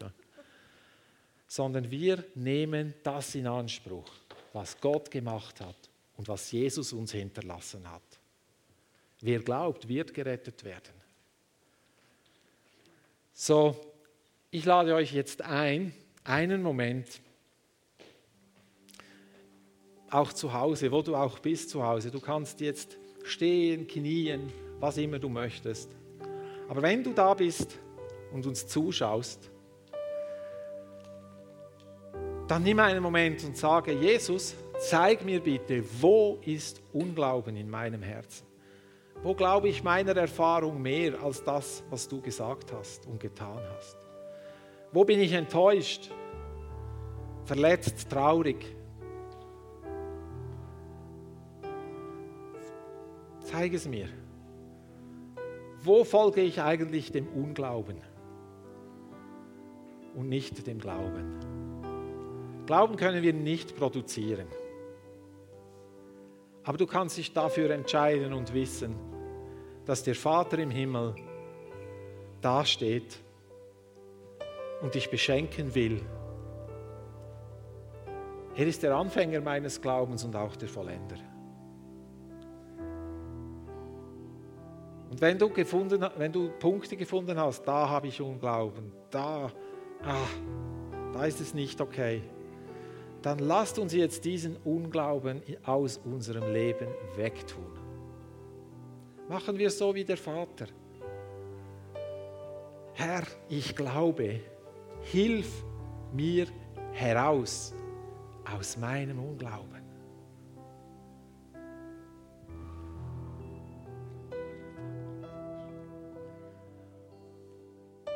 Sondern 1.46 1.90
wir 1.90 2.22
nehmen 2.34 2.92
das 3.02 3.34
in 3.34 3.46
Anspruch, 3.46 4.10
was 4.52 4.78
Gott 4.78 5.10
gemacht 5.10 5.62
hat 5.62 5.88
und 6.18 6.28
was 6.28 6.52
Jesus 6.52 6.92
uns 6.92 7.12
hinterlassen 7.12 7.90
hat. 7.90 8.02
Wer 9.22 9.40
glaubt, 9.40 9.88
wird 9.88 10.12
gerettet 10.12 10.62
werden. 10.64 10.92
So, 13.32 13.74
ich 14.50 14.66
lade 14.66 14.94
euch 14.94 15.14
jetzt 15.14 15.40
ein, 15.40 15.94
einen 16.24 16.62
Moment, 16.62 17.22
auch 20.10 20.32
zu 20.32 20.52
Hause, 20.52 20.90
wo 20.90 21.02
du 21.02 21.14
auch 21.14 21.38
bist 21.38 21.70
zu 21.70 21.84
Hause. 21.84 22.10
Du 22.10 22.20
kannst 22.20 22.60
jetzt 22.60 22.98
stehen, 23.24 23.86
knien, 23.86 24.52
was 24.80 24.96
immer 24.96 25.18
du 25.18 25.28
möchtest. 25.28 25.90
Aber 26.68 26.82
wenn 26.82 27.02
du 27.02 27.12
da 27.12 27.34
bist 27.34 27.78
und 28.32 28.46
uns 28.46 28.66
zuschaust, 28.66 29.50
dann 32.46 32.62
nimm 32.62 32.78
einen 32.78 33.02
Moment 33.02 33.44
und 33.44 33.56
sage, 33.56 33.92
Jesus, 33.92 34.54
zeig 34.78 35.24
mir 35.24 35.40
bitte, 35.40 35.84
wo 36.00 36.38
ist 36.42 36.80
Unglauben 36.92 37.56
in 37.56 37.68
meinem 37.68 38.02
Herzen? 38.02 38.46
Wo 39.22 39.34
glaube 39.34 39.68
ich 39.68 39.82
meiner 39.82 40.16
Erfahrung 40.16 40.80
mehr 40.80 41.20
als 41.22 41.42
das, 41.42 41.82
was 41.90 42.08
du 42.08 42.20
gesagt 42.20 42.72
hast 42.72 43.06
und 43.06 43.20
getan 43.20 43.60
hast? 43.76 43.96
Wo 44.92 45.04
bin 45.04 45.20
ich 45.20 45.32
enttäuscht, 45.32 46.10
verletzt, 47.44 48.08
traurig? 48.08 48.77
Zeig 53.50 53.72
es 53.72 53.88
mir. 53.88 54.08
Wo 55.80 56.04
folge 56.04 56.42
ich 56.42 56.60
eigentlich 56.60 57.12
dem 57.12 57.26
Unglauben 57.28 57.96
und 60.14 60.28
nicht 60.28 60.66
dem 60.66 60.78
Glauben? 60.78 61.40
Glauben 62.66 62.96
können 62.96 63.22
wir 63.22 63.32
nicht 63.32 63.74
produzieren. 63.74 64.48
Aber 66.62 66.76
du 66.76 66.86
kannst 66.86 67.16
dich 67.16 67.32
dafür 67.32 67.70
entscheiden 67.70 68.34
und 68.34 68.52
wissen, 68.52 68.94
dass 69.86 70.02
der 70.02 70.14
Vater 70.14 70.58
im 70.58 70.70
Himmel 70.70 71.14
dasteht 72.42 73.18
und 74.82 74.94
dich 74.94 75.08
beschenken 75.08 75.74
will. 75.74 76.02
Er 78.56 78.66
ist 78.66 78.82
der 78.82 78.94
Anfänger 78.94 79.40
meines 79.40 79.80
Glaubens 79.80 80.22
und 80.22 80.36
auch 80.36 80.54
der 80.54 80.68
Vollender. 80.68 81.16
Und 85.10 85.20
wenn 85.20 85.38
du, 85.38 85.48
gefunden, 85.48 86.04
wenn 86.16 86.32
du 86.32 86.50
Punkte 86.58 86.96
gefunden 86.96 87.38
hast, 87.38 87.64
da 87.64 87.88
habe 87.88 88.08
ich 88.08 88.20
Unglauben, 88.20 88.92
da, 89.10 89.50
ah, 90.02 90.28
da 91.12 91.24
ist 91.24 91.40
es 91.40 91.54
nicht 91.54 91.80
okay, 91.80 92.22
dann 93.22 93.38
lasst 93.38 93.78
uns 93.78 93.92
jetzt 93.92 94.24
diesen 94.24 94.56
Unglauben 94.56 95.42
aus 95.64 95.98
unserem 96.04 96.52
Leben 96.52 96.88
wegtun. 97.16 97.78
Machen 99.28 99.58
wir 99.58 99.70
so 99.70 99.94
wie 99.94 100.04
der 100.04 100.16
Vater. 100.16 100.66
Herr, 102.94 103.24
ich 103.48 103.74
glaube, 103.74 104.40
hilf 105.02 105.64
mir 106.12 106.46
heraus 106.92 107.74
aus 108.44 108.76
meinem 108.76 109.18
Unglauben. 109.18 109.77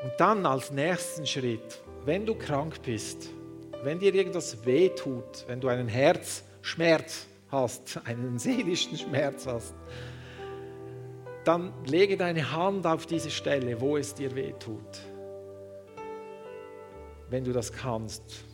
Und 0.03 0.12
dann 0.18 0.44
als 0.46 0.70
nächsten 0.70 1.26
Schritt, 1.26 1.80
wenn 2.05 2.26
du 2.26 2.34
krank 2.34 2.82
bist, 2.82 3.30
wenn 3.84 3.98
dir 3.98 4.14
irgendwas 4.14 4.64
wehtut, 4.64 5.44
wenn 5.46 5.61
du 5.61 5.68
einen 5.68 5.88
Herzschmerz 5.88 7.26
hast, 7.48 8.00
einen 8.05 8.38
seelischen 8.38 8.96
Schmerz 8.96 9.46
hast, 9.46 9.74
dann 11.44 11.72
lege 11.86 12.16
deine 12.16 12.53
Hand 12.53 12.86
auf 12.86 13.07
diese 13.07 13.30
Stelle, 13.30 13.80
wo 13.80 13.96
es 13.96 14.14
dir 14.14 14.34
wehtut. 14.34 15.00
Wenn 17.28 17.44
du 17.44 17.53
das 17.53 17.72
kannst. 17.72 18.44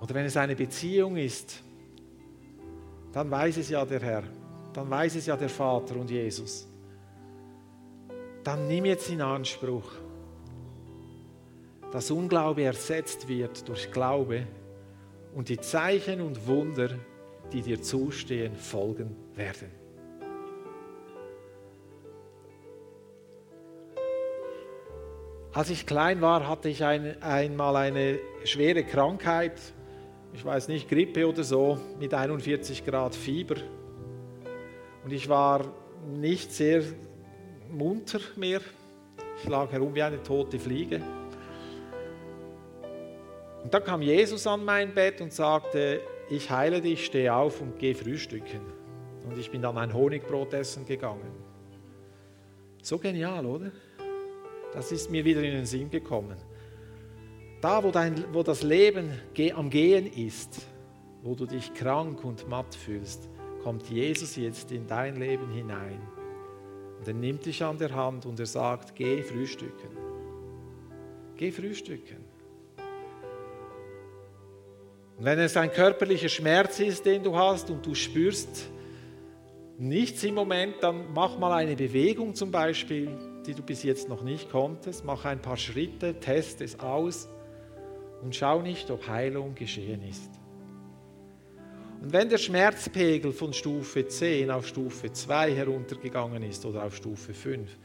Oder 0.00 0.14
wenn 0.14 0.26
es 0.26 0.36
eine 0.36 0.56
Beziehung 0.56 1.16
ist, 1.16 1.62
dann 3.12 3.30
weiß 3.30 3.58
es 3.58 3.68
ja 3.68 3.84
der 3.84 4.00
Herr, 4.00 4.24
dann 4.72 4.90
weiß 4.90 5.14
es 5.16 5.26
ja 5.26 5.36
der 5.36 5.48
Vater 5.48 5.96
und 5.96 6.10
Jesus. 6.10 6.66
Dann 8.44 8.68
nimm 8.68 8.84
jetzt 8.84 9.08
in 9.08 9.22
Anspruch, 9.22 9.90
dass 11.90 12.10
Unglaube 12.10 12.62
ersetzt 12.62 13.26
wird 13.26 13.66
durch 13.66 13.90
Glaube 13.90 14.46
und 15.34 15.48
die 15.48 15.58
Zeichen 15.58 16.20
und 16.20 16.46
Wunder, 16.46 16.90
die 17.52 17.62
dir 17.62 17.80
zustehen, 17.80 18.54
folgen 18.54 19.16
werden. 19.34 19.70
Als 25.54 25.70
ich 25.70 25.86
klein 25.86 26.20
war, 26.20 26.46
hatte 26.46 26.68
ich 26.68 26.84
ein, 26.84 27.22
einmal 27.22 27.76
eine 27.76 28.18
schwere 28.44 28.84
Krankheit, 28.84 29.58
ich 30.34 30.44
weiß 30.44 30.68
nicht, 30.68 30.90
Grippe 30.90 31.26
oder 31.26 31.44
so, 31.44 31.78
mit 31.98 32.12
41 32.12 32.84
Grad 32.84 33.14
Fieber. 33.14 33.56
Und 35.04 35.12
ich 35.12 35.28
war 35.28 35.64
nicht 36.06 36.52
sehr 36.52 36.82
munter 37.76 38.20
mehr. 38.36 38.60
Ich 39.42 39.48
lag 39.48 39.70
herum 39.72 39.94
wie 39.94 40.02
eine 40.02 40.22
tote 40.22 40.58
Fliege. 40.58 41.00
Und 43.62 43.72
dann 43.72 43.82
kam 43.82 44.02
Jesus 44.02 44.46
an 44.46 44.64
mein 44.64 44.92
Bett 44.94 45.20
und 45.20 45.32
sagte, 45.32 46.00
ich 46.28 46.50
heile 46.50 46.80
dich, 46.80 47.06
steh 47.06 47.28
auf 47.30 47.60
und 47.60 47.78
geh 47.78 47.94
frühstücken. 47.94 48.60
Und 49.26 49.38
ich 49.38 49.50
bin 49.50 49.62
dann 49.62 49.78
ein 49.78 49.92
Honigbrot 49.92 50.52
essen 50.52 50.84
gegangen. 50.84 51.32
So 52.82 52.98
genial, 52.98 53.46
oder? 53.46 53.72
Das 54.72 54.92
ist 54.92 55.10
mir 55.10 55.24
wieder 55.24 55.42
in 55.42 55.52
den 55.52 55.66
Sinn 55.66 55.88
gekommen. 55.88 56.36
Da, 57.60 57.82
wo, 57.82 57.90
dein, 57.90 58.24
wo 58.34 58.42
das 58.42 58.62
Leben 58.62 59.10
am 59.56 59.70
Gehen 59.70 60.06
ist, 60.06 60.66
wo 61.22 61.34
du 61.34 61.46
dich 61.46 61.72
krank 61.72 62.22
und 62.22 62.46
matt 62.46 62.74
fühlst, 62.74 63.30
kommt 63.62 63.88
Jesus 63.88 64.36
jetzt 64.36 64.70
in 64.72 64.86
dein 64.86 65.16
Leben 65.16 65.50
hinein. 65.50 66.13
Und 67.04 67.08
er 67.08 67.14
nimmt 67.20 67.44
dich 67.44 67.62
an 67.62 67.76
der 67.76 67.94
Hand 67.94 68.24
und 68.24 68.40
er 68.40 68.46
sagt, 68.46 68.94
geh 68.94 69.22
frühstücken. 69.22 69.90
Geh 71.36 71.52
frühstücken. 71.52 72.16
Und 75.18 75.26
wenn 75.26 75.38
es 75.38 75.54
ein 75.58 75.70
körperlicher 75.70 76.30
Schmerz 76.30 76.80
ist, 76.80 77.04
den 77.04 77.22
du 77.22 77.36
hast 77.36 77.68
und 77.68 77.84
du 77.84 77.94
spürst 77.94 78.70
nichts 79.76 80.24
im 80.24 80.34
Moment, 80.34 80.76
dann 80.80 81.12
mach 81.12 81.38
mal 81.38 81.52
eine 81.52 81.76
Bewegung 81.76 82.34
zum 82.34 82.50
Beispiel, 82.50 83.10
die 83.46 83.52
du 83.52 83.62
bis 83.62 83.82
jetzt 83.82 84.08
noch 84.08 84.22
nicht 84.22 84.50
konntest. 84.50 85.04
Mach 85.04 85.26
ein 85.26 85.42
paar 85.42 85.58
Schritte, 85.58 86.18
test 86.20 86.62
es 86.62 86.80
aus 86.80 87.28
und 88.22 88.34
schau 88.34 88.62
nicht, 88.62 88.90
ob 88.90 89.06
Heilung 89.08 89.54
geschehen 89.54 90.00
ist. 90.08 90.30
Und 92.04 92.12
wenn 92.12 92.28
der 92.28 92.36
Schmerzpegel 92.36 93.32
von 93.32 93.54
Stufe 93.54 94.06
10 94.06 94.50
auf 94.50 94.66
Stufe 94.66 95.10
2 95.10 95.54
heruntergegangen 95.54 96.42
ist 96.42 96.66
oder 96.66 96.84
auf 96.84 96.94
Stufe 96.94 97.32
5, 97.32 97.78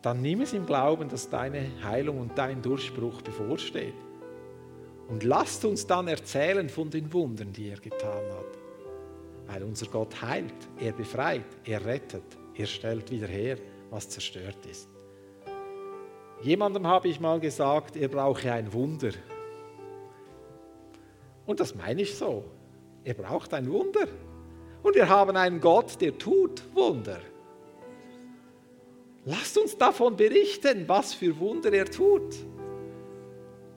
dann 0.00 0.22
nimm 0.22 0.40
es 0.40 0.54
im 0.54 0.64
Glauben, 0.64 1.10
dass 1.10 1.28
deine 1.28 1.66
Heilung 1.84 2.20
und 2.20 2.38
dein 2.38 2.62
Durchbruch 2.62 3.20
bevorsteht. 3.20 3.92
Und 5.10 5.24
lasst 5.24 5.62
uns 5.66 5.86
dann 5.86 6.08
erzählen 6.08 6.70
von 6.70 6.88
den 6.88 7.12
Wundern, 7.12 7.52
die 7.52 7.68
er 7.68 7.78
getan 7.80 8.24
hat. 8.30 8.58
Weil 9.46 9.62
unser 9.64 9.88
Gott 9.88 10.22
heilt, 10.22 10.54
er 10.80 10.92
befreit, 10.92 11.44
er 11.66 11.84
rettet, 11.84 12.24
er 12.54 12.66
stellt 12.66 13.10
wieder 13.10 13.28
her, 13.28 13.58
was 13.90 14.08
zerstört 14.08 14.64
ist. 14.64 14.88
Jemandem 16.40 16.86
habe 16.86 17.08
ich 17.08 17.20
mal 17.20 17.40
gesagt, 17.40 17.94
er 17.94 18.08
brauche 18.08 18.50
ein 18.50 18.72
Wunder. 18.72 19.12
Und 21.44 21.60
das 21.60 21.74
meine 21.74 22.00
ich 22.00 22.14
so. 22.16 22.42
Er 23.04 23.14
braucht 23.14 23.52
ein 23.54 23.70
Wunder. 23.70 24.06
Und 24.82 24.94
wir 24.94 25.08
haben 25.08 25.36
einen 25.36 25.60
Gott, 25.60 26.00
der 26.00 26.16
tut 26.18 26.62
Wunder. 26.74 27.20
Lasst 29.24 29.56
uns 29.56 29.76
davon 29.78 30.16
berichten, 30.16 30.84
was 30.88 31.14
für 31.14 31.38
Wunder 31.38 31.72
er 31.72 31.86
tut. 31.86 32.34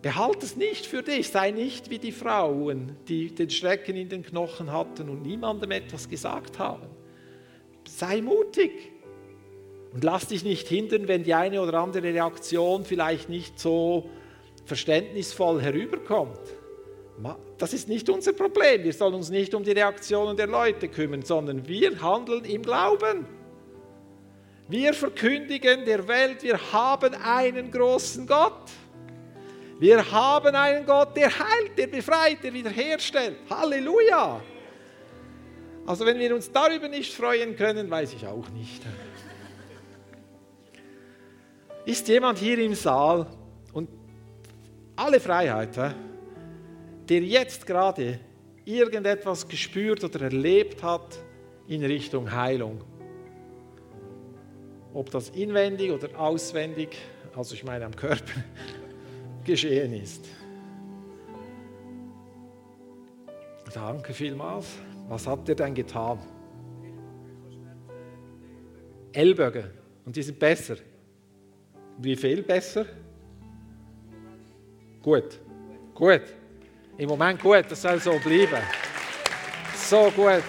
Behalte 0.02 0.46
es 0.46 0.56
nicht 0.56 0.86
für 0.86 1.04
dich, 1.04 1.30
sei 1.30 1.52
nicht 1.52 1.90
wie 1.90 2.00
die 2.00 2.12
Frauen, 2.12 2.96
die 3.08 3.34
den 3.34 3.50
Schrecken 3.50 3.96
in 3.96 4.10
den 4.10 4.24
Knochen 4.24 4.72
hatten 4.72 5.10
und 5.10 5.24
niemandem 5.24 5.72
etwas 5.72 6.10
gesagt 6.10 6.60
haben. 6.60 6.88
Sei 7.88 8.22
mutig 8.22 8.92
und 9.94 10.04
lass 10.04 10.28
dich 10.28 10.44
nicht 10.44 10.68
hindern, 10.68 11.08
wenn 11.08 11.24
die 11.24 11.34
eine 11.34 11.62
oder 11.62 11.80
andere 11.80 12.04
Reaktion 12.04 12.86
vielleicht 12.86 13.30
nicht 13.30 13.60
so 13.60 14.10
verständnisvoll 14.66 15.62
herüberkommt. 15.62 16.42
Das 17.58 17.74
ist 17.74 17.88
nicht 17.88 18.10
unser 18.10 18.34
Problem. 18.34 18.84
Wir 18.84 18.94
sollen 18.94 19.14
uns 19.14 19.30
nicht 19.30 19.54
um 19.54 19.64
die 19.64 19.72
Reaktionen 19.72 20.36
der 20.36 20.48
Leute 20.48 20.90
kümmern, 20.90 21.22
sondern 21.22 21.68
wir 21.68 22.02
handeln 22.02 22.44
im 22.46 22.62
Glauben. 22.62 23.26
Wir 24.68 24.94
verkündigen 24.94 25.86
der 25.86 26.08
Welt, 26.08 26.44
wir 26.44 26.60
haben 26.74 27.14
einen 27.14 27.72
großen 27.72 28.26
Gott. 28.26 28.72
Wir 29.80 30.12
haben 30.12 30.56
einen 30.56 30.86
Gott, 30.86 31.16
der 31.16 31.28
heilt, 31.28 31.78
der 31.78 31.88
befreit, 31.88 32.44
der 32.44 32.54
wiederherstellt. 32.54 33.38
Halleluja! 33.50 34.42
Also 35.86 36.06
wenn 36.06 36.18
wir 36.18 36.34
uns 36.34 36.52
darüber 36.52 36.88
nicht 36.88 37.14
freuen 37.14 37.56
können, 37.56 37.90
weiß 37.90 38.14
ich 38.14 38.26
auch 38.26 38.50
nicht. 38.50 38.82
Ist 41.86 42.08
jemand 42.08 42.40
hier 42.40 42.58
im 42.58 42.74
Saal 42.74 43.28
und 43.74 43.90
alle 44.96 45.20
Freiheit, 45.20 45.78
der 47.10 47.22
jetzt 47.22 47.66
gerade 47.66 48.20
irgendetwas 48.66 49.48
gespürt 49.48 50.04
oder 50.04 50.22
erlebt 50.22 50.82
hat 50.82 51.20
in 51.68 51.84
Richtung 51.84 52.32
Heilung? 52.32 52.84
Ob 54.94 55.12
das 55.12 55.30
inwendig 55.30 55.92
oder 55.92 56.20
auswendig, 56.20 56.98
also 57.36 57.54
ich 57.54 57.64
meine 57.64 57.86
am 57.86 57.96
Körper, 57.96 58.42
geschehen 59.44 59.94
ist. 59.94 60.26
Danke 63.74 64.14
vielmals. 64.14 64.68
Was 65.10 65.28
habt 65.28 65.50
ihr 65.50 65.56
denn 65.56 65.74
getan? 65.74 66.18
Ellbogen. 69.12 69.66
Und 70.06 70.16
die 70.16 70.24
sind 70.24 70.40
besser. 70.40 70.78
Wie 71.98 72.16
viel 72.16 72.42
besser? 72.42 72.86
Gut. 75.02 75.40
Gut. 75.94 76.22
Im 76.98 77.10
Moment 77.10 77.42
gut, 77.42 77.66
das 77.70 77.82
soll 77.82 78.00
so 78.00 78.18
bleiben. 78.20 78.64
So 79.76 80.10
gut. 80.16 80.44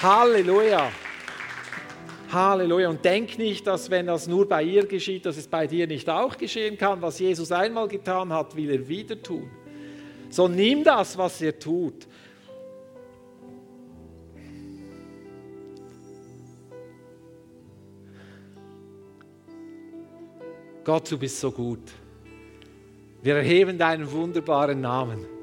Halleluja. 0.00 0.88
Halleluja. 2.30 2.88
Und 2.88 3.04
denk 3.04 3.36
nicht, 3.38 3.66
dass 3.66 3.90
wenn 3.90 4.06
das 4.06 4.28
nur 4.28 4.48
bei 4.48 4.62
ihr 4.62 4.86
geschieht, 4.86 5.26
dass 5.26 5.36
es 5.36 5.48
bei 5.48 5.66
dir 5.66 5.88
nicht 5.88 6.08
auch 6.08 6.36
geschehen 6.36 6.78
kann. 6.78 7.02
Was 7.02 7.18
Jesus 7.18 7.50
einmal 7.50 7.88
getan 7.88 8.32
hat, 8.32 8.54
will 8.54 8.70
er 8.70 8.88
wieder 8.88 9.20
tun. 9.20 9.50
So 10.30 10.46
nimm 10.46 10.84
das, 10.84 11.18
was 11.18 11.42
er 11.42 11.58
tut. 11.58 12.06
Gott, 20.84 21.10
du 21.10 21.18
bist 21.18 21.40
so 21.40 21.50
gut. 21.50 21.80
Wir 23.22 23.36
erheben 23.36 23.76
deinen 23.76 24.10
wunderbaren 24.10 24.80
Namen. 24.80 25.33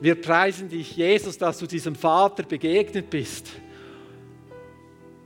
Wir 0.00 0.20
preisen 0.20 0.68
dich, 0.68 0.96
Jesus, 0.96 1.38
dass 1.38 1.58
du 1.58 1.66
diesem 1.66 1.94
Vater 1.94 2.42
begegnet 2.42 3.10
bist. 3.10 3.48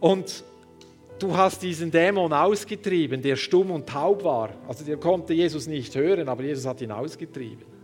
Und 0.01 0.45
du 1.19 1.37
hast 1.37 1.63
diesen 1.63 1.91
Dämon 1.91 2.33
ausgetrieben, 2.33 3.23
der 3.23 3.37
stumm 3.37 3.71
und 3.71 3.89
taub 3.89 4.25
war. 4.25 4.51
Also 4.69 4.85
der 4.85 4.97
konnte 4.97 5.35
Jesus 5.35 5.67
nicht 5.67 5.95
hören, 5.95 6.29
aber 6.29 6.43
Jesus 6.45 6.67
hat 6.67 6.81
ihn 6.81 6.93
ausgetrieben. 6.93 7.79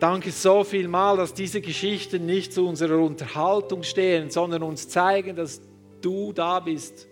Danke 0.00 0.32
so 0.32 0.64
viel 0.64 0.88
mal, 0.88 1.16
dass 1.16 1.32
diese 1.32 1.60
Geschichten 1.60 2.26
nicht 2.26 2.52
zu 2.52 2.66
unserer 2.66 2.98
Unterhaltung 2.98 3.82
stehen, 3.84 4.28
sondern 4.28 4.62
uns 4.62 4.88
zeigen, 4.88 5.36
dass 5.36 5.62
du 6.00 6.32
da 6.32 6.60
bist. 6.60 7.08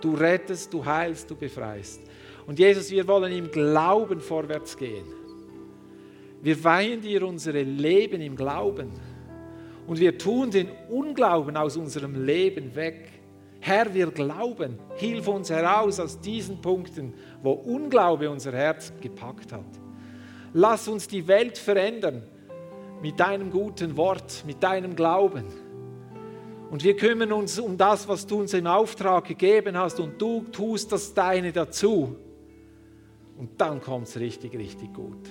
Du 0.00 0.14
rettest, 0.14 0.74
du 0.74 0.84
heilst, 0.84 1.30
du 1.30 1.36
befreist. 1.36 2.02
Und 2.46 2.58
Jesus, 2.58 2.90
wir 2.90 3.06
wollen 3.08 3.32
im 3.32 3.50
Glauben 3.50 4.20
vorwärts 4.20 4.76
gehen. 4.76 5.06
Wir 6.44 6.62
weihen 6.62 7.00
dir 7.00 7.26
unsere 7.26 7.62
Leben 7.62 8.20
im 8.20 8.36
Glauben. 8.36 8.90
Und 9.86 9.98
wir 9.98 10.18
tun 10.18 10.50
den 10.50 10.68
Unglauben 10.90 11.56
aus 11.56 11.78
unserem 11.78 12.22
Leben 12.22 12.74
weg. 12.74 13.08
Herr, 13.60 13.94
wir 13.94 14.10
glauben. 14.10 14.78
Hilf 14.96 15.26
uns 15.26 15.48
heraus 15.48 15.98
aus 15.98 16.20
diesen 16.20 16.60
Punkten, 16.60 17.14
wo 17.42 17.52
Unglaube 17.52 18.28
unser 18.28 18.52
Herz 18.52 18.92
gepackt 19.00 19.52
hat. 19.52 19.64
Lass 20.52 20.86
uns 20.86 21.08
die 21.08 21.26
Welt 21.26 21.56
verändern 21.56 22.22
mit 23.00 23.18
deinem 23.18 23.50
guten 23.50 23.96
Wort, 23.96 24.44
mit 24.46 24.62
deinem 24.62 24.94
Glauben. 24.94 25.46
Und 26.70 26.84
wir 26.84 26.94
kümmern 26.94 27.32
uns 27.32 27.58
um 27.58 27.78
das, 27.78 28.06
was 28.06 28.26
du 28.26 28.40
uns 28.40 28.52
im 28.52 28.66
Auftrag 28.66 29.24
gegeben 29.24 29.78
hast 29.78 29.98
und 29.98 30.20
du 30.20 30.44
tust 30.52 30.92
das 30.92 31.14
Deine 31.14 31.52
dazu. 31.52 32.16
Und 33.38 33.58
dann 33.58 33.80
kommt 33.80 34.08
es 34.08 34.20
richtig, 34.20 34.52
richtig 34.52 34.92
gut. 34.92 35.26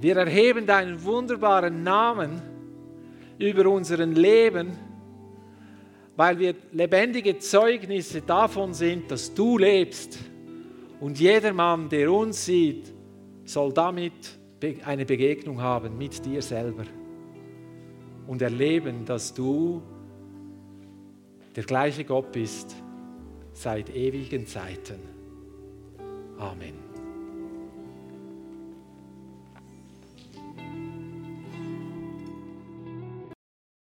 Wir 0.00 0.16
erheben 0.16 0.66
deinen 0.66 1.02
wunderbaren 1.02 1.82
Namen 1.82 2.40
über 3.38 3.68
unseren 3.68 4.14
Leben, 4.14 4.76
weil 6.16 6.38
wir 6.38 6.54
lebendige 6.72 7.38
Zeugnisse 7.38 8.22
davon 8.22 8.74
sind, 8.74 9.10
dass 9.10 9.34
du 9.34 9.58
lebst. 9.58 10.18
Und 11.00 11.18
jeder 11.18 11.52
Mann, 11.52 11.88
der 11.88 12.12
uns 12.12 12.44
sieht, 12.44 12.92
soll 13.44 13.72
damit 13.72 14.38
eine 14.84 15.04
Begegnung 15.04 15.60
haben 15.60 15.96
mit 15.96 16.24
dir 16.24 16.42
selber 16.42 16.84
und 18.26 18.42
erleben, 18.42 19.04
dass 19.04 19.32
du 19.32 19.82
der 21.56 21.64
gleiche 21.64 22.04
Gott 22.04 22.30
bist 22.32 22.76
seit 23.52 23.90
ewigen 23.94 24.46
Zeiten. 24.46 25.00
Amen. 26.38 26.87